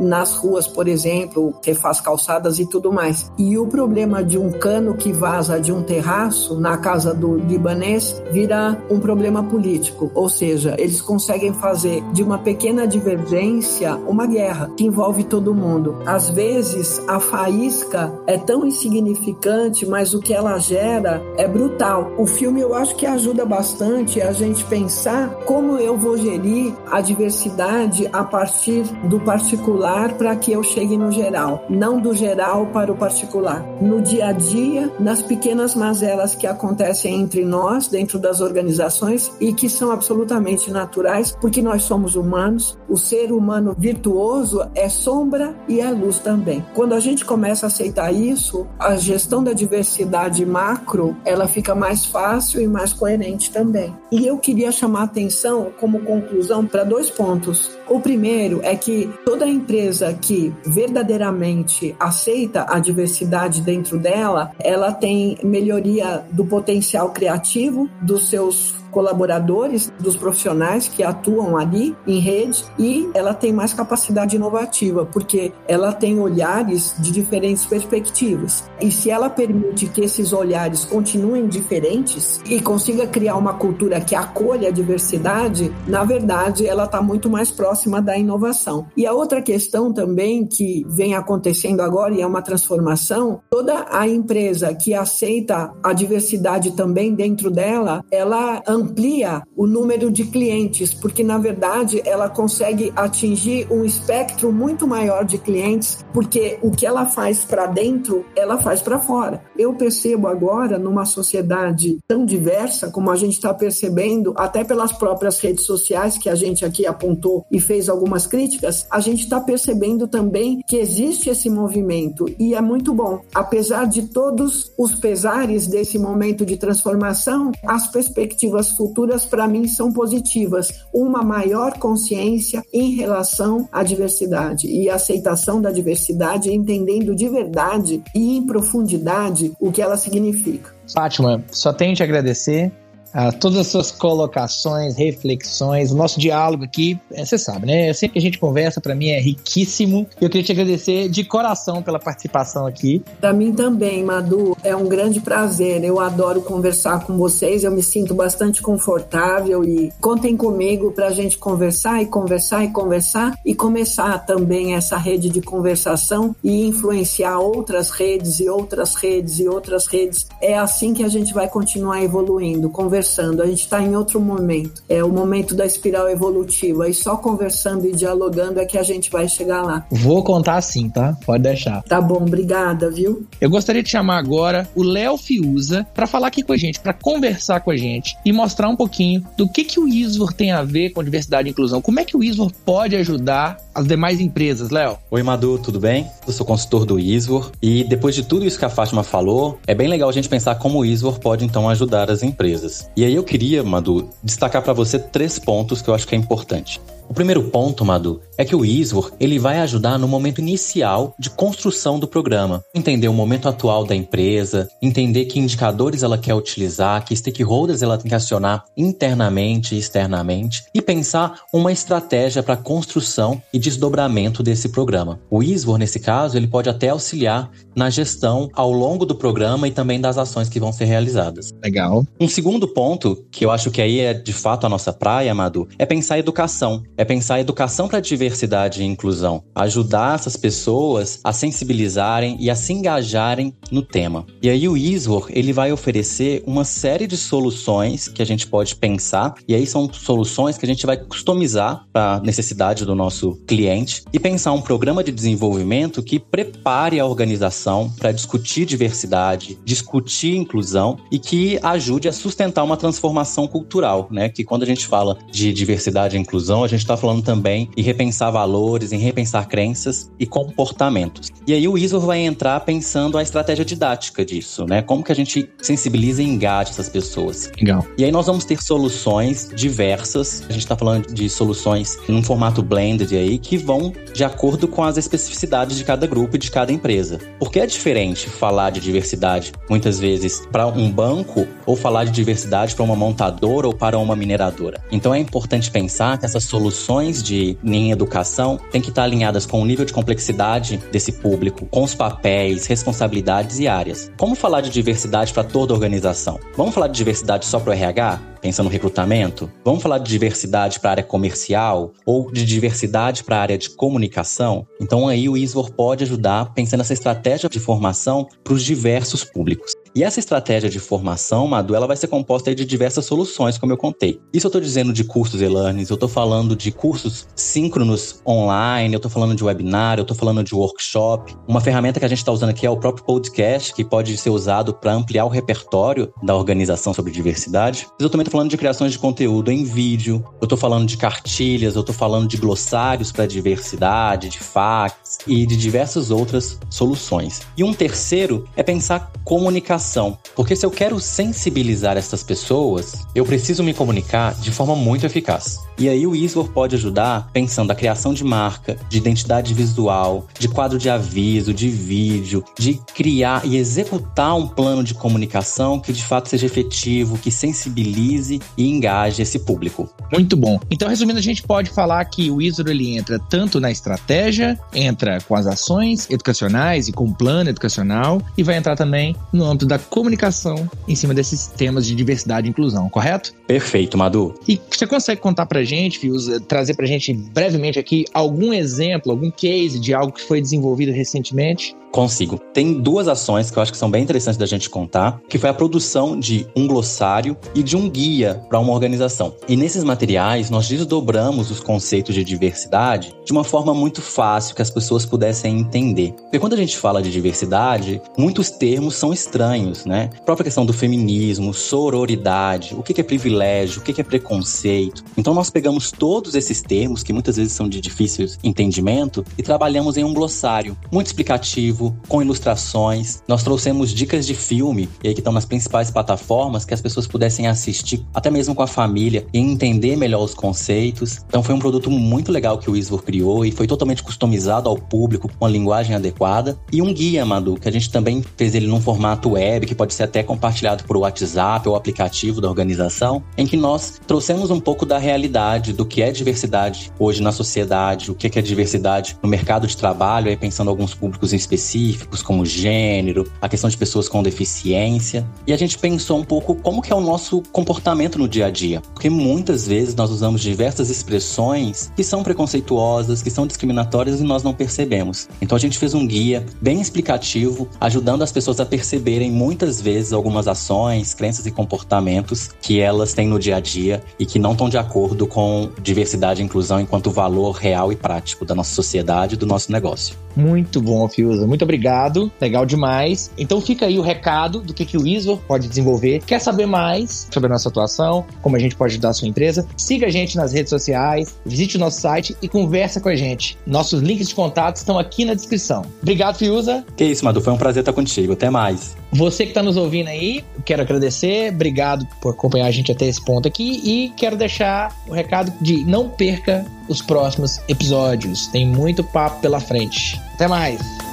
nas 0.00 0.34
ruas, 0.36 0.66
por 0.66 0.88
exemplo, 0.88 1.54
que 1.62 1.74
faz 1.74 2.00
calçadas 2.00 2.58
e 2.58 2.66
tudo 2.66 2.92
mais. 2.92 3.30
E 3.38 3.58
o 3.58 3.66
problema 3.66 4.22
de 4.22 4.38
um 4.38 4.50
cano 4.50 4.94
que 4.94 5.12
vaza 5.12 5.60
de 5.60 5.72
um 5.72 5.82
terraço 5.82 6.58
na 6.58 6.76
casa 6.78 7.14
do 7.14 7.36
libanês 7.36 8.22
vira 8.30 8.76
um 8.90 8.98
problema 8.98 9.42
político, 9.42 10.10
ou 10.14 10.28
seja, 10.28 10.74
eles 10.78 11.00
conseguem 11.00 11.52
fazer 11.52 12.02
de 12.12 12.22
uma 12.22 12.38
pequena 12.38 12.86
divergência 12.86 13.96
uma 14.06 14.26
guerra 14.26 14.70
que 14.76 14.84
envolve 14.84 15.24
todo 15.24 15.54
mundo. 15.54 16.02
Às 16.06 16.30
vezes 16.30 17.02
a 17.08 17.20
faísca 17.20 18.12
é 18.26 18.38
tão 18.38 18.66
insignificante, 18.66 19.86
mas 19.86 20.14
o 20.14 20.20
que 20.20 20.32
ela 20.32 20.58
gera 20.58 21.22
é 21.36 21.46
brutal. 21.46 22.12
O 22.18 22.26
filme 22.26 22.60
eu 22.60 22.74
acho 22.74 22.94
que 22.96 23.06
ajuda 23.06 23.44
bastante 23.44 24.20
a 24.20 24.32
gente 24.32 24.64
pensar 24.64 25.30
como 25.44 25.78
eu 25.78 25.96
vou 25.96 26.16
gerir 26.16 26.74
a 26.90 27.00
diversidade 27.00 28.08
a 28.12 28.24
partir 28.24 28.82
do 29.08 29.17
particular 29.20 30.14
para 30.14 30.34
que 30.36 30.52
eu 30.52 30.62
chegue 30.62 30.96
no 30.96 31.10
geral, 31.10 31.64
não 31.68 32.00
do 32.00 32.14
geral 32.14 32.66
para 32.66 32.92
o 32.92 32.96
particular. 32.96 33.64
No 33.80 34.00
dia 34.00 34.28
a 34.28 34.32
dia, 34.32 34.90
nas 34.98 35.22
pequenas 35.22 35.74
mazelas 35.74 36.34
que 36.34 36.46
acontecem 36.46 37.14
entre 37.20 37.44
nós, 37.44 37.88
dentro 37.88 38.18
das 38.18 38.40
organizações 38.40 39.30
e 39.40 39.52
que 39.52 39.68
são 39.68 39.90
absolutamente 39.90 40.70
naturais, 40.70 41.36
porque 41.40 41.62
nós 41.62 41.82
somos 41.82 42.14
humanos. 42.14 42.78
O 42.88 42.96
ser 42.96 43.32
humano 43.32 43.74
virtuoso 43.78 44.68
é 44.74 44.88
sombra 44.88 45.54
e 45.68 45.80
é 45.80 45.90
luz 45.90 46.18
também. 46.18 46.64
Quando 46.74 46.94
a 46.94 47.00
gente 47.00 47.24
começa 47.24 47.66
a 47.66 47.68
aceitar 47.68 48.12
isso, 48.12 48.66
a 48.78 48.96
gestão 48.96 49.42
da 49.42 49.52
diversidade 49.52 50.44
macro, 50.44 51.16
ela 51.24 51.46
fica 51.46 51.74
mais 51.74 52.04
fácil 52.04 52.60
e 52.60 52.66
mais 52.66 52.92
coerente 52.92 53.50
também. 53.50 53.94
E 54.10 54.26
eu 54.26 54.38
queria 54.38 54.72
chamar 54.72 55.04
atenção 55.04 55.72
como 55.78 56.00
conclusão 56.00 56.66
para 56.66 56.84
dois 56.84 57.10
pontos. 57.10 57.70
O 57.88 58.00
primeiro 58.00 58.60
é 58.62 58.74
que 58.76 59.07
toda 59.24 59.46
empresa 59.46 60.12
que 60.14 60.52
verdadeiramente 60.66 61.94
aceita 61.98 62.66
a 62.68 62.78
diversidade 62.78 63.62
dentro 63.62 63.98
dela, 63.98 64.52
ela 64.58 64.92
tem 64.92 65.38
melhoria 65.42 66.24
do 66.30 66.44
potencial 66.44 67.10
criativo 67.10 67.88
dos 68.02 68.28
seus 68.28 68.74
colaboradores, 68.90 69.92
dos 69.98 70.16
profissionais 70.16 70.88
que 70.88 71.02
atuam 71.02 71.56
ali 71.56 71.96
em 72.06 72.18
rede 72.18 72.64
e 72.78 73.08
ela 73.14 73.34
tem 73.34 73.52
mais 73.52 73.72
capacidade 73.72 74.36
inovativa, 74.36 75.04
porque 75.06 75.52
ela 75.66 75.92
tem 75.92 76.18
olhares 76.18 76.94
de 76.98 77.10
diferentes 77.10 77.66
perspectivas. 77.66 78.64
E 78.80 78.90
se 78.90 79.10
ela 79.10 79.30
permite 79.30 79.86
que 79.86 80.00
esses 80.00 80.32
olhares 80.32 80.84
continuem 80.84 81.48
diferentes 81.48 82.40
e 82.48 82.60
consiga 82.60 83.06
criar 83.06 83.36
uma 83.36 83.54
cultura 83.54 84.00
que 84.00 84.14
acolha 84.14 84.68
a 84.68 84.72
diversidade, 84.72 85.72
na 85.86 86.04
verdade, 86.04 86.66
ela 86.66 86.84
está 86.84 87.00
muito 87.02 87.28
mais 87.28 87.50
próxima 87.50 88.00
da 88.00 88.16
inovação. 88.16 88.86
E 88.96 89.06
a 89.06 89.12
outra 89.12 89.42
questão 89.42 89.92
também 89.92 90.46
que 90.46 90.84
vem 90.88 91.14
acontecendo 91.14 91.80
agora 91.80 92.14
e 92.14 92.20
é 92.20 92.26
uma 92.26 92.42
transformação, 92.42 93.40
toda 93.50 93.86
a 93.90 94.06
empresa 94.08 94.74
que 94.74 94.94
aceita 94.94 95.72
a 95.82 95.92
diversidade 95.92 96.72
também 96.72 97.14
dentro 97.14 97.50
dela, 97.50 98.04
ela 98.10 98.62
amplia 98.78 99.42
o 99.56 99.66
número 99.66 100.10
de 100.10 100.24
clientes, 100.24 100.94
porque 100.94 101.22
na 101.24 101.38
verdade 101.38 102.00
ela 102.04 102.28
consegue 102.28 102.92
atingir 102.94 103.66
um 103.70 103.84
espectro 103.84 104.52
muito 104.52 104.86
maior 104.86 105.24
de 105.24 105.38
clientes, 105.38 106.04
porque 106.12 106.58
o 106.62 106.70
que 106.70 106.86
ela 106.86 107.06
faz 107.06 107.44
para 107.44 107.66
dentro, 107.66 108.24
ela 108.36 108.58
faz 108.58 108.80
para 108.80 108.98
fora. 108.98 109.42
Eu 109.56 109.74
percebo 109.74 110.26
agora 110.26 110.78
numa 110.78 111.04
sociedade 111.04 111.98
tão 112.06 112.24
diversa 112.24 112.90
como 112.90 113.10
a 113.10 113.16
gente 113.16 113.34
está 113.34 113.52
percebendo, 113.52 114.32
até 114.36 114.64
pelas 114.64 114.92
próprias 114.92 115.38
redes 115.40 115.64
sociais 115.64 116.16
que 116.16 116.28
a 116.28 116.34
gente 116.34 116.64
aqui 116.64 116.86
apontou 116.86 117.44
e 117.50 117.60
fez 117.60 117.88
algumas 117.88 118.26
críticas, 118.26 118.86
a 118.90 119.00
gente 119.00 119.24
está 119.24 119.40
percebendo 119.40 120.06
também 120.06 120.60
que 120.66 120.76
existe 120.76 121.30
esse 121.30 121.50
movimento 121.50 122.26
e 122.38 122.54
é 122.54 122.60
muito 122.60 122.92
bom. 122.92 123.20
Apesar 123.34 123.86
de 123.86 124.02
todos 124.08 124.72
os 124.78 124.94
pesares 124.94 125.66
desse 125.66 125.98
momento 125.98 126.44
de 126.44 126.56
transformação, 126.56 127.52
as 127.66 127.88
perspectivas 127.90 128.67
futuras, 128.72 129.24
para 129.24 129.46
mim, 129.46 129.66
são 129.66 129.92
positivas. 129.92 130.84
Uma 130.92 131.22
maior 131.22 131.78
consciência 131.78 132.62
em 132.72 132.94
relação 132.94 133.68
à 133.72 133.82
diversidade 133.82 134.66
e 134.66 134.88
aceitação 134.88 135.60
da 135.60 135.70
diversidade, 135.70 136.52
entendendo 136.52 137.14
de 137.14 137.28
verdade 137.28 138.02
e 138.14 138.36
em 138.36 138.46
profundidade 138.46 139.52
o 139.60 139.70
que 139.70 139.82
ela 139.82 139.96
significa. 139.96 140.74
Fátima, 140.92 141.44
só 141.50 141.72
tenho 141.72 141.94
te 141.94 142.02
agradecer 142.02 142.72
a 143.12 143.32
todas 143.32 143.58
as 143.58 143.66
suas 143.68 143.90
colocações, 143.90 144.96
reflexões, 144.96 145.92
o 145.92 145.96
nosso 145.96 146.20
diálogo 146.20 146.64
aqui, 146.64 146.98
é, 147.12 147.24
você 147.24 147.38
sabe, 147.38 147.66
né? 147.66 147.92
Sempre 147.92 148.14
que 148.14 148.18
a 148.18 148.22
gente 148.22 148.38
conversa, 148.38 148.80
para 148.80 148.94
mim 148.94 149.08
é 149.08 149.20
riquíssimo. 149.20 150.06
Eu 150.20 150.28
queria 150.28 150.44
te 150.44 150.52
agradecer 150.52 151.08
de 151.08 151.24
coração 151.24 151.82
pela 151.82 151.98
participação 151.98 152.66
aqui. 152.66 153.02
Para 153.20 153.32
mim 153.32 153.52
também, 153.52 154.04
Madu, 154.04 154.56
é 154.62 154.74
um 154.74 154.86
grande 154.86 155.20
prazer. 155.20 155.82
Eu 155.84 156.00
adoro 156.00 156.42
conversar 156.42 157.04
com 157.04 157.16
vocês, 157.16 157.64
eu 157.64 157.70
me 157.70 157.82
sinto 157.82 158.14
bastante 158.14 158.62
confortável 158.62 159.64
e 159.64 159.92
contem 160.00 160.36
comigo 160.36 160.92
para 160.92 161.08
a 161.08 161.12
gente 161.12 161.38
conversar 161.38 162.02
e 162.02 162.06
conversar 162.06 162.64
e 162.64 162.68
conversar 162.68 163.38
e 163.44 163.54
começar 163.54 164.18
também 164.26 164.74
essa 164.74 164.96
rede 164.96 165.28
de 165.28 165.40
conversação 165.40 166.34
e 166.42 166.66
influenciar 166.66 167.38
outras 167.38 167.90
redes 167.90 168.40
e 168.40 168.48
outras 168.48 168.94
redes 168.94 169.38
e 169.38 169.48
outras 169.48 169.86
redes. 169.86 170.26
É 170.40 170.58
assim 170.58 170.94
que 170.94 171.02
a 171.02 171.08
gente 171.08 171.32
vai 171.32 171.48
continuar 171.48 172.02
evoluindo, 172.02 172.70
conversando, 172.98 173.42
a 173.42 173.46
gente 173.46 173.60
está 173.60 173.80
em 173.80 173.94
outro 173.94 174.20
momento. 174.20 174.82
É 174.88 175.04
o 175.04 175.08
momento 175.08 175.54
da 175.54 175.64
espiral 175.64 176.08
evolutiva. 176.08 176.88
E 176.88 176.94
só 176.94 177.16
conversando 177.16 177.86
e 177.86 177.92
dialogando 177.92 178.58
é 178.58 178.64
que 178.64 178.76
a 178.76 178.82
gente 178.82 179.10
vai 179.10 179.28
chegar 179.28 179.62
lá. 179.62 179.86
Vou 179.90 180.24
contar 180.24 180.60
sim, 180.62 180.88
tá? 180.88 181.16
Pode 181.24 181.42
deixar. 181.44 181.82
Tá 181.82 182.00
bom, 182.00 182.22
obrigada, 182.22 182.90
viu? 182.90 183.26
Eu 183.40 183.48
gostaria 183.48 183.82
de 183.82 183.88
chamar 183.88 184.18
agora 184.18 184.68
o 184.74 184.82
Léo 184.82 185.16
Fiuza 185.16 185.86
para 185.94 186.06
falar 186.06 186.26
aqui 186.26 186.42
com 186.42 186.52
a 186.52 186.56
gente, 186.56 186.80
para 186.80 186.92
conversar 186.92 187.60
com 187.60 187.70
a 187.70 187.76
gente 187.76 188.16
e 188.24 188.32
mostrar 188.32 188.68
um 188.68 188.76
pouquinho 188.76 189.24
do 189.36 189.48
que, 189.48 189.62
que 189.62 189.78
o 189.78 189.86
ISVOR 189.86 190.32
tem 190.32 190.50
a 190.50 190.64
ver 190.64 190.90
com 190.90 191.04
diversidade 191.04 191.48
e 191.48 191.52
inclusão. 191.52 191.80
Como 191.80 192.00
é 192.00 192.04
que 192.04 192.16
o 192.16 192.24
ISVOR 192.24 192.50
pode 192.64 192.96
ajudar 192.96 193.58
as 193.72 193.86
demais 193.86 194.20
empresas, 194.20 194.70
Léo? 194.70 194.98
Oi, 195.10 195.22
Madu, 195.22 195.58
tudo 195.58 195.78
bem? 195.78 196.06
Eu 196.26 196.32
sou 196.32 196.44
consultor 196.44 196.84
do 196.84 196.98
ISVOR 196.98 197.52
e 197.62 197.84
depois 197.84 198.14
de 198.14 198.24
tudo 198.24 198.44
isso 198.44 198.58
que 198.58 198.64
a 198.64 198.70
Fátima 198.70 199.04
falou, 199.04 199.58
é 199.66 199.74
bem 199.74 199.86
legal 199.86 200.08
a 200.08 200.12
gente 200.12 200.28
pensar 200.28 200.56
como 200.56 200.80
o 200.80 200.84
ISVOR 200.84 201.20
pode 201.20 201.44
então 201.44 201.68
ajudar 201.68 202.10
as 202.10 202.22
empresas. 202.22 202.87
E 202.96 203.04
aí 203.04 203.14
eu 203.14 203.22
queria, 203.22 203.62
Madu, 203.62 204.08
destacar 204.22 204.62
para 204.62 204.72
você 204.72 204.98
três 204.98 205.38
pontos 205.38 205.80
que 205.80 205.88
eu 205.88 205.94
acho 205.94 206.06
que 206.06 206.14
é 206.14 206.18
importante. 206.18 206.80
O 207.08 207.14
primeiro 207.14 207.44
ponto, 207.44 207.86
Madu, 207.86 208.20
é 208.36 208.44
que 208.44 208.54
o 208.54 208.66
ISVOR 208.66 209.12
ele 209.18 209.38
vai 209.38 209.60
ajudar 209.60 209.98
no 209.98 210.06
momento 210.06 210.42
inicial 210.42 211.14
de 211.18 211.30
construção 211.30 211.98
do 211.98 212.06
programa. 212.06 212.62
Entender 212.74 213.08
o 213.08 213.14
momento 213.14 213.48
atual 213.48 213.86
da 213.86 213.96
empresa, 213.96 214.68
entender 214.82 215.24
que 215.24 215.40
indicadores 215.40 216.02
ela 216.02 216.18
quer 216.18 216.34
utilizar, 216.34 217.02
que 217.04 217.16
stakeholders 217.16 217.80
ela 217.80 217.96
tem 217.96 218.10
que 218.10 218.14
acionar 218.14 218.62
internamente 218.76 219.74
e 219.74 219.78
externamente 219.78 220.64
e 220.74 220.82
pensar 220.82 221.40
uma 221.52 221.72
estratégia 221.72 222.42
para 222.42 222.58
construção 222.58 223.40
e 223.54 223.58
desdobramento 223.58 224.42
desse 224.42 224.68
programa. 224.68 225.18
O 225.30 225.42
ISVOR, 225.42 225.78
nesse 225.78 225.98
caso, 225.98 226.36
ele 226.36 226.46
pode 226.46 226.68
até 226.68 226.90
auxiliar 226.90 227.50
na 227.74 227.88
gestão 227.88 228.50
ao 228.52 228.70
longo 228.70 229.06
do 229.06 229.14
programa 229.14 229.66
e 229.66 229.70
também 229.70 229.98
das 229.98 230.18
ações 230.18 230.50
que 230.50 230.60
vão 230.60 230.72
ser 230.72 230.84
realizadas. 230.84 231.52
Legal. 231.64 232.04
Um 232.20 232.28
segundo 232.28 232.68
ponto, 232.68 233.24
que 233.30 233.46
eu 233.46 233.50
acho 233.50 233.70
que 233.70 233.80
aí 233.80 234.00
é 234.00 234.12
de 234.12 234.32
fato 234.32 234.66
a 234.66 234.68
nossa 234.68 234.92
praia, 234.92 235.34
Madu, 235.34 235.66
é 235.78 235.86
pensar 235.86 236.16
a 236.16 236.18
educação 236.18 236.82
é 236.98 237.04
pensar 237.04 237.40
educação 237.40 237.88
para 237.88 238.00
diversidade 238.00 238.82
e 238.82 238.84
inclusão, 238.84 239.44
ajudar 239.54 240.16
essas 240.16 240.36
pessoas 240.36 241.20
a 241.22 241.32
sensibilizarem 241.32 242.36
e 242.40 242.50
a 242.50 242.56
se 242.56 242.72
engajarem 242.72 243.54
no 243.70 243.82
tema. 243.82 244.26
E 244.42 244.50
aí 244.50 244.68
o 244.68 244.76
ISWOR, 244.76 245.28
ele 245.30 245.52
vai 245.52 245.70
oferecer 245.70 246.42
uma 246.44 246.64
série 246.64 247.06
de 247.06 247.16
soluções 247.16 248.08
que 248.08 248.20
a 248.20 248.26
gente 248.26 248.48
pode 248.48 248.74
pensar, 248.74 249.34
e 249.46 249.54
aí 249.54 249.64
são 249.64 249.88
soluções 249.92 250.58
que 250.58 250.66
a 250.66 250.68
gente 250.68 250.84
vai 250.84 250.96
customizar 250.96 251.86
para 251.92 252.16
a 252.16 252.20
necessidade 252.20 252.84
do 252.84 252.94
nosso 252.96 253.36
cliente 253.46 254.02
e 254.12 254.18
pensar 254.18 254.52
um 254.52 254.60
programa 254.60 255.04
de 255.04 255.12
desenvolvimento 255.12 256.02
que 256.02 256.18
prepare 256.18 256.98
a 256.98 257.06
organização 257.06 257.92
para 257.96 258.10
discutir 258.10 258.66
diversidade, 258.66 259.56
discutir 259.64 260.36
inclusão 260.36 260.98
e 261.12 261.18
que 261.18 261.60
ajude 261.62 262.08
a 262.08 262.12
sustentar 262.12 262.64
uma 262.64 262.76
transformação 262.76 263.46
cultural, 263.46 264.08
né? 264.10 264.28
Que 264.28 264.42
quando 264.42 264.64
a 264.64 264.66
gente 264.66 264.86
fala 264.86 265.16
de 265.30 265.52
diversidade 265.52 266.16
e 266.16 266.20
inclusão, 266.20 266.64
a 266.64 266.68
gente 266.68 266.87
está 266.88 266.96
falando 266.96 267.22
também 267.22 267.70
em 267.76 267.82
repensar 267.82 268.30
valores, 268.30 268.92
em 268.92 268.98
repensar 268.98 269.46
crenças 269.46 270.10
e 270.18 270.26
comportamentos. 270.26 271.30
E 271.46 271.52
aí 271.52 271.68
o 271.68 271.76
ISO 271.76 272.00
vai 272.00 272.20
entrar 272.20 272.60
pensando 272.60 273.18
a 273.18 273.22
estratégia 273.22 273.64
didática 273.64 274.24
disso, 274.24 274.64
né? 274.66 274.82
Como 274.82 275.04
que 275.04 275.12
a 275.12 275.14
gente 275.14 275.48
sensibiliza 275.60 276.22
e 276.22 276.26
engaja 276.26 276.70
essas 276.70 276.88
pessoas. 276.88 277.50
Legal. 277.58 277.86
E 277.96 278.04
aí 278.04 278.10
nós 278.10 278.26
vamos 278.26 278.44
ter 278.44 278.62
soluções 278.62 279.50
diversas. 279.54 280.42
A 280.48 280.52
gente 280.52 280.62
está 280.62 280.76
falando 280.76 281.12
de 281.12 281.28
soluções 281.28 281.98
num 282.08 282.22
formato 282.22 282.62
blended 282.62 283.14
aí 283.16 283.38
que 283.38 283.56
vão 283.56 283.92
de 284.12 284.24
acordo 284.24 284.66
com 284.66 284.82
as 284.82 284.96
especificidades 284.96 285.76
de 285.76 285.84
cada 285.84 286.06
grupo 286.06 286.36
e 286.36 286.38
de 286.38 286.50
cada 286.50 286.72
empresa. 286.72 287.18
Porque 287.38 287.60
é 287.60 287.66
diferente 287.66 288.28
falar 288.28 288.70
de 288.70 288.80
diversidade 288.80 289.52
muitas 289.68 289.98
vezes 289.98 290.42
para 290.50 290.66
um 290.66 290.90
banco 290.90 291.46
ou 291.66 291.76
falar 291.76 292.04
de 292.04 292.10
diversidade 292.10 292.74
para 292.74 292.84
uma 292.84 292.96
montadora 292.96 293.66
ou 293.66 293.74
para 293.74 293.98
uma 293.98 294.16
mineradora. 294.16 294.82
Então 294.90 295.14
é 295.14 295.18
importante 295.18 295.70
pensar 295.70 296.18
que 296.18 296.24
essas 296.24 296.44
soluções 296.44 296.77
soluções 296.78 297.22
de 297.22 297.58
em 297.64 297.90
educação 297.90 298.58
têm 298.70 298.80
que 298.80 298.90
estar 298.90 299.02
alinhadas 299.02 299.44
com 299.44 299.60
o 299.60 299.66
nível 299.66 299.84
de 299.84 299.92
complexidade 299.92 300.78
desse 300.92 301.12
público, 301.12 301.66
com 301.66 301.82
os 301.82 301.94
papéis, 301.94 302.66
responsabilidades 302.66 303.58
e 303.58 303.66
áreas. 303.66 304.10
Como 304.16 304.34
falar 304.34 304.60
de 304.60 304.70
diversidade 304.70 305.32
para 305.32 305.44
toda 305.44 305.74
organização? 305.74 306.38
Vamos 306.56 306.74
falar 306.74 306.86
de 306.86 306.96
diversidade 306.96 307.46
só 307.46 307.58
para 307.58 307.70
o 307.70 307.72
RH? 307.72 308.20
Pensando 308.40 308.66
no 308.66 308.72
recrutamento? 308.72 309.50
Vamos 309.64 309.82
falar 309.82 309.98
de 309.98 310.08
diversidade 310.08 310.78
para 310.78 310.90
a 310.90 310.92
área 310.92 311.02
comercial 311.02 311.92
ou 312.06 312.30
de 312.30 312.44
diversidade 312.44 313.24
para 313.24 313.36
a 313.36 313.40
área 313.40 313.58
de 313.58 313.70
comunicação? 313.70 314.66
Então 314.80 315.08
aí 315.08 315.28
o 315.28 315.36
ISVOR 315.36 315.72
pode 315.72 316.04
ajudar 316.04 316.52
pensando 316.54 316.78
nessa 316.78 316.92
estratégia 316.92 317.48
de 317.48 317.58
formação 317.58 318.28
para 318.44 318.54
os 318.54 318.62
diversos 318.62 319.24
públicos. 319.24 319.72
E 319.94 320.04
essa 320.04 320.20
estratégia 320.20 320.68
de 320.68 320.78
formação, 320.78 321.46
Madu, 321.46 321.74
ela 321.74 321.86
vai 321.86 321.96
ser 321.96 322.08
composta 322.08 322.54
de 322.54 322.64
diversas 322.64 323.04
soluções, 323.04 323.58
como 323.58 323.72
eu 323.72 323.76
contei. 323.76 324.20
Isso 324.32 324.46
eu 324.46 324.48
estou 324.48 324.60
dizendo 324.60 324.92
de 324.92 325.04
cursos 325.04 325.40
e-learnings, 325.40 325.90
eu 325.90 325.94
estou 325.94 326.08
falando 326.08 326.54
de 326.54 326.70
cursos 326.70 327.26
síncronos 327.34 328.20
online, 328.26 328.94
eu 328.94 328.98
estou 328.98 329.10
falando 329.10 329.34
de 329.34 329.42
webinar, 329.42 329.98
eu 329.98 330.02
estou 330.02 330.16
falando 330.16 330.44
de 330.44 330.54
workshop. 330.54 331.34
Uma 331.46 331.60
ferramenta 331.60 331.98
que 331.98 332.06
a 332.06 332.08
gente 332.08 332.18
está 332.18 332.32
usando 332.32 332.50
aqui 332.50 332.66
é 332.66 332.70
o 332.70 332.76
próprio 332.76 333.04
podcast, 333.04 333.74
que 333.74 333.84
pode 333.84 334.16
ser 334.16 334.30
usado 334.30 334.74
para 334.74 334.92
ampliar 334.92 335.24
o 335.24 335.28
repertório 335.28 336.12
da 336.22 336.36
organização 336.36 336.92
sobre 336.92 337.12
diversidade. 337.12 337.86
Mas 337.92 338.00
eu 338.00 338.10
também 338.10 338.22
estou 338.22 338.32
falando 338.32 338.50
de 338.50 338.56
criações 338.56 338.92
de 338.92 338.98
conteúdo 338.98 339.50
em 339.50 339.64
vídeo, 339.64 340.24
eu 340.40 340.44
estou 340.44 340.58
falando 340.58 340.86
de 340.86 340.96
cartilhas, 340.96 341.74
eu 341.74 341.80
estou 341.80 341.94
falando 341.94 342.28
de 342.28 342.36
glossários 342.36 343.10
para 343.10 343.26
diversidade, 343.26 344.28
de 344.28 344.38
fax 344.38 345.18
e 345.26 345.46
de 345.46 345.56
diversas 345.56 346.10
outras 346.10 346.58
soluções. 346.70 347.40
E 347.56 347.64
um 347.64 347.72
terceiro 347.72 348.46
é 348.56 348.62
pensar 348.62 349.12
comunicação 349.24 349.77
comunicação. 349.78 350.18
Porque 350.34 350.56
se 350.56 350.66
eu 350.66 350.70
quero 350.70 351.00
sensibilizar 351.00 351.96
essas 351.96 352.22
pessoas, 352.22 353.06
eu 353.14 353.24
preciso 353.24 353.62
me 353.62 353.72
comunicar 353.72 354.34
de 354.34 354.50
forma 354.50 354.74
muito 354.74 355.06
eficaz. 355.06 355.60
E 355.78 355.88
aí 355.88 356.06
o 356.06 356.14
Isvor 356.14 356.48
pode 356.48 356.74
ajudar 356.74 357.30
pensando 357.32 357.70
a 357.70 357.74
criação 357.74 358.12
de 358.12 358.24
marca, 358.24 358.76
de 358.88 358.98
identidade 358.98 359.54
visual, 359.54 360.26
de 360.36 360.48
quadro 360.48 360.76
de 360.76 360.90
aviso, 360.90 361.54
de 361.54 361.68
vídeo, 361.68 362.44
de 362.58 362.80
criar 362.94 363.46
e 363.46 363.56
executar 363.56 364.34
um 364.34 364.48
plano 364.48 364.82
de 364.82 364.92
comunicação 364.92 365.78
que 365.78 365.92
de 365.92 366.04
fato 366.04 366.28
seja 366.28 366.46
efetivo, 366.46 367.16
que 367.16 367.30
sensibilize 367.30 368.40
e 368.56 368.68
engaje 368.68 369.22
esse 369.22 369.38
público. 369.38 369.88
Muito 370.12 370.36
bom. 370.36 370.58
Então, 370.68 370.88
resumindo, 370.88 371.18
a 371.18 371.22
gente 371.22 371.44
pode 371.44 371.70
falar 371.70 372.04
que 372.06 372.28
o 372.28 372.42
Isvor 372.42 372.68
ele 372.68 372.96
entra 372.96 373.18
tanto 373.18 373.60
na 373.60 373.70
estratégia, 373.70 374.58
entra 374.74 375.20
com 375.20 375.36
as 375.36 375.46
ações 375.46 376.10
educacionais 376.10 376.88
e 376.88 376.92
com 376.92 377.04
o 377.04 377.14
plano 377.14 377.50
educacional 377.50 378.20
e 378.36 378.42
vai 378.42 378.56
entrar 378.56 378.74
também 378.74 379.14
no 379.32 379.44
âmbito 379.44 379.66
da 379.68 379.78
comunicação 379.78 380.68
em 380.88 380.94
cima 380.94 381.14
desses 381.14 381.46
temas 381.46 381.86
de 381.86 381.94
diversidade 381.94 382.46
e 382.46 382.50
inclusão, 382.50 382.88
correto? 382.88 383.34
Perfeito, 383.46 383.96
Madu. 383.96 384.34
E 384.48 384.60
você 384.70 384.86
consegue 384.86 385.20
contar 385.20 385.46
pra 385.46 385.62
gente, 385.62 385.98
Fios, 385.98 386.26
trazer 386.48 386.74
pra 386.74 386.86
gente 386.86 387.12
brevemente 387.12 387.78
aqui 387.78 388.04
algum 388.12 388.52
exemplo, 388.52 389.12
algum 389.12 389.30
case 389.30 389.78
de 389.78 389.94
algo 389.94 390.12
que 390.12 390.22
foi 390.22 390.40
desenvolvido 390.40 390.92
recentemente 390.92 391.76
Consigo. 391.90 392.38
Tem 392.52 392.74
duas 392.80 393.08
ações 393.08 393.50
que 393.50 393.58
eu 393.58 393.62
acho 393.62 393.72
que 393.72 393.78
são 393.78 393.90
bem 393.90 394.02
interessantes 394.02 394.36
da 394.36 394.46
gente 394.46 394.68
contar, 394.68 395.20
que 395.28 395.38
foi 395.38 395.48
a 395.48 395.54
produção 395.54 396.18
de 396.18 396.46
um 396.54 396.66
glossário 396.66 397.36
e 397.54 397.62
de 397.62 397.76
um 397.76 397.88
guia 397.88 398.42
para 398.48 398.58
uma 398.58 398.72
organização. 398.72 399.34
E 399.48 399.56
nesses 399.56 399.82
materiais 399.82 400.50
nós 400.50 400.68
desdobramos 400.68 401.50
os 401.50 401.60
conceitos 401.60 402.14
de 402.14 402.22
diversidade 402.22 403.14
de 403.24 403.32
uma 403.32 403.44
forma 403.44 403.72
muito 403.72 404.02
fácil 404.02 404.54
que 404.54 404.62
as 404.62 404.70
pessoas 404.70 405.06
pudessem 405.06 405.58
entender. 405.58 406.12
Porque 406.12 406.38
quando 406.38 406.52
a 406.52 406.56
gente 406.56 406.76
fala 406.76 407.02
de 407.02 407.10
diversidade, 407.10 408.00
muitos 408.16 408.50
termos 408.50 408.94
são 408.94 409.12
estranhos, 409.12 409.84
né? 409.84 410.10
A 410.18 410.22
própria 410.22 410.44
questão 410.44 410.66
do 410.66 410.72
feminismo, 410.72 411.54
sororidade, 411.54 412.74
o 412.74 412.82
que 412.82 413.00
é 413.00 413.04
privilégio, 413.04 413.80
o 413.80 413.84
que 413.84 414.00
é 414.00 414.04
preconceito. 414.04 415.04
Então 415.16 415.34
nós 415.34 415.50
pegamos 415.50 415.90
todos 415.90 416.34
esses 416.34 416.60
termos 416.60 417.02
que 417.02 417.12
muitas 417.12 417.36
vezes 417.36 417.52
são 417.52 417.68
de 417.68 417.80
difícil 417.80 418.26
entendimento 418.42 419.24
e 419.36 419.42
trabalhamos 419.42 419.96
em 419.96 420.04
um 420.04 420.12
glossário 420.12 420.76
muito 420.90 421.06
explicativo 421.06 421.77
com 422.08 422.22
ilustrações. 422.22 423.22
Nós 423.28 423.42
trouxemos 423.42 423.92
dicas 423.92 424.26
de 424.26 424.34
filme, 424.34 424.88
e 425.02 425.08
aí 425.08 425.14
que 425.14 425.20
estão 425.20 425.32
nas 425.32 425.44
principais 425.44 425.90
plataformas, 425.90 426.64
que 426.64 426.74
as 426.74 426.80
pessoas 426.80 427.06
pudessem 427.06 427.46
assistir, 427.46 428.04
até 428.12 428.30
mesmo 428.30 428.54
com 428.54 428.62
a 428.62 428.66
família, 428.66 429.26
e 429.32 429.38
entender 429.38 429.96
melhor 429.96 430.22
os 430.22 430.34
conceitos. 430.34 431.20
Então 431.28 431.42
foi 431.42 431.54
um 431.54 431.58
produto 431.58 431.90
muito 431.90 432.32
legal 432.32 432.58
que 432.58 432.70
o 432.70 432.76
Isvor 432.76 433.02
criou 433.02 433.44
e 433.44 433.52
foi 433.52 433.66
totalmente 433.66 434.02
customizado 434.02 434.68
ao 434.68 434.76
público, 434.76 435.30
com 435.38 435.46
a 435.46 435.48
linguagem 435.48 435.94
adequada. 435.94 436.58
E 436.72 436.82
um 436.82 436.92
guia, 436.92 437.24
Madu, 437.24 437.54
que 437.54 437.68
a 437.68 437.72
gente 437.72 437.90
também 437.90 438.24
fez 438.36 438.54
ele 438.54 438.66
num 438.66 438.80
formato 438.80 439.30
web, 439.30 439.66
que 439.66 439.74
pode 439.74 439.94
ser 439.94 440.04
até 440.04 440.22
compartilhado 440.22 440.84
por 440.84 440.96
WhatsApp 440.96 441.68
ou 441.68 441.76
aplicativo 441.76 442.40
da 442.40 442.48
organização, 442.48 443.22
em 443.36 443.46
que 443.46 443.56
nós 443.56 444.00
trouxemos 444.06 444.50
um 444.50 444.60
pouco 444.60 444.84
da 444.84 444.98
realidade 444.98 445.72
do 445.72 445.86
que 445.86 446.02
é 446.02 446.10
diversidade 446.10 446.92
hoje 446.98 447.22
na 447.22 447.32
sociedade, 447.32 448.10
o 448.10 448.14
que 448.14 448.38
é 448.38 448.42
diversidade 448.42 449.16
no 449.22 449.28
mercado 449.28 449.66
de 449.66 449.76
trabalho, 449.76 450.28
aí 450.28 450.36
pensando 450.36 450.68
alguns 450.70 450.94
públicos 450.94 451.32
em 451.32 451.36
específico 451.36 451.67
específicos, 451.68 452.22
como 452.22 452.46
gênero, 452.46 453.30
a 453.40 453.48
questão 453.48 453.68
de 453.68 453.76
pessoas 453.76 454.08
com 454.08 454.22
deficiência. 454.22 455.28
E 455.46 455.52
a 455.52 455.56
gente 455.56 455.78
pensou 455.78 456.18
um 456.18 456.24
pouco 456.24 456.54
como 456.54 456.80
que 456.80 456.92
é 456.92 456.96
o 456.96 457.00
nosso 457.00 457.42
comportamento 457.52 458.18
no 458.18 458.28
dia 458.28 458.46
a 458.46 458.50
dia. 458.50 458.80
Porque 458.94 459.10
muitas 459.10 459.66
vezes 459.66 459.94
nós 459.94 460.10
usamos 460.10 460.40
diversas 460.40 460.88
expressões 460.88 461.92
que 461.94 462.02
são 462.02 462.22
preconceituosas, 462.22 463.22
que 463.22 463.30
são 463.30 463.46
discriminatórias 463.46 464.20
e 464.20 464.24
nós 464.24 464.42
não 464.42 464.54
percebemos. 464.54 465.28
Então 465.42 465.56
a 465.56 465.60
gente 465.60 465.78
fez 465.78 465.94
um 465.94 466.06
guia 466.06 466.44
bem 466.60 466.80
explicativo, 466.80 467.68
ajudando 467.80 468.22
as 468.22 468.32
pessoas 468.32 468.60
a 468.60 468.66
perceberem 468.66 469.30
muitas 469.30 469.80
vezes 469.80 470.12
algumas 470.12 470.48
ações, 470.48 471.12
crenças 471.14 471.46
e 471.46 471.50
comportamentos 471.50 472.50
que 472.62 472.80
elas 472.80 473.12
têm 473.12 473.28
no 473.28 473.38
dia 473.38 473.56
a 473.56 473.60
dia 473.60 474.02
e 474.18 474.24
que 474.24 474.38
não 474.38 474.52
estão 474.52 474.68
de 474.68 474.78
acordo 474.78 475.26
com 475.26 475.70
diversidade 475.82 476.40
e 476.40 476.44
inclusão 476.44 476.80
enquanto 476.80 477.10
valor 477.10 477.52
real 477.52 477.92
e 477.92 477.96
prático 477.96 478.44
da 478.44 478.54
nossa 478.54 478.74
sociedade 478.74 479.34
e 479.34 479.38
do 479.38 479.46
nosso 479.46 479.70
negócio. 479.70 480.16
Muito 480.38 480.80
bom, 480.80 481.08
Fiuza. 481.08 481.46
Muito 481.58 481.64
obrigado. 481.64 482.30
Legal 482.40 482.64
demais. 482.64 483.32
Então 483.36 483.60
fica 483.60 483.86
aí 483.86 483.98
o 483.98 484.02
recado 484.02 484.60
do 484.60 484.72
que, 484.72 484.84
que 484.84 484.96
o 484.96 485.04
ISO 485.04 485.38
pode 485.48 485.66
desenvolver. 485.66 486.22
Quer 486.24 486.38
saber 486.38 486.66
mais 486.66 487.26
sobre 487.32 487.48
a 487.48 487.50
nossa 487.50 487.68
atuação, 487.68 488.24
como 488.40 488.54
a 488.54 488.60
gente 488.60 488.76
pode 488.76 488.92
ajudar 488.92 489.08
a 489.08 489.12
sua 489.12 489.26
empresa? 489.26 489.66
Siga 489.76 490.06
a 490.06 490.10
gente 490.10 490.36
nas 490.36 490.52
redes 490.52 490.70
sociais, 490.70 491.34
visite 491.44 491.76
o 491.76 491.80
nosso 491.80 492.00
site 492.00 492.36
e 492.40 492.48
conversa 492.48 493.00
com 493.00 493.08
a 493.08 493.16
gente. 493.16 493.58
Nossos 493.66 494.00
links 494.00 494.28
de 494.28 494.36
contato 494.36 494.76
estão 494.76 495.00
aqui 495.00 495.24
na 495.24 495.34
descrição. 495.34 495.84
Obrigado, 496.00 496.36
Fiuza. 496.36 496.84
Que 496.96 497.06
isso, 497.06 497.24
Madu. 497.24 497.40
Foi 497.40 497.52
um 497.52 497.58
prazer 497.58 497.80
estar 497.80 497.92
contigo. 497.92 498.34
Até 498.34 498.48
mais. 498.50 498.96
Você 499.10 499.42
que 499.42 499.50
está 499.50 499.62
nos 499.62 499.76
ouvindo 499.76 500.06
aí, 500.06 500.44
quero 500.64 500.82
agradecer. 500.82 501.52
Obrigado 501.52 502.06
por 502.20 502.34
acompanhar 502.34 502.66
a 502.66 502.70
gente 502.70 502.92
até 502.92 503.06
esse 503.06 503.24
ponto 503.24 503.48
aqui. 503.48 503.80
E 503.82 504.10
quero 504.16 504.36
deixar 504.36 504.96
o 505.08 505.12
recado 505.12 505.52
de 505.60 505.84
não 505.84 506.08
perca 506.08 506.64
os 506.88 507.02
próximos 507.02 507.60
episódios. 507.68 508.46
Tem 508.46 508.64
muito 508.64 509.02
papo 509.02 509.40
pela 509.40 509.58
frente. 509.58 510.20
Até 510.34 510.46
mais! 510.46 511.07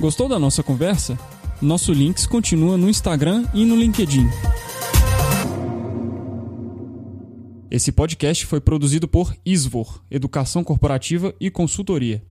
Gostou 0.00 0.28
da 0.28 0.38
nossa 0.38 0.62
conversa? 0.62 1.18
Nosso 1.60 1.92
Links 1.92 2.24
continua 2.24 2.76
no 2.76 2.88
Instagram 2.88 3.44
e 3.52 3.64
no 3.64 3.74
LinkedIn. 3.74 4.28
Esse 7.68 7.90
podcast 7.90 8.46
foi 8.46 8.60
produzido 8.60 9.08
por 9.08 9.34
Isvor, 9.44 10.00
Educação 10.08 10.62
Corporativa 10.62 11.34
e 11.40 11.50
Consultoria. 11.50 12.22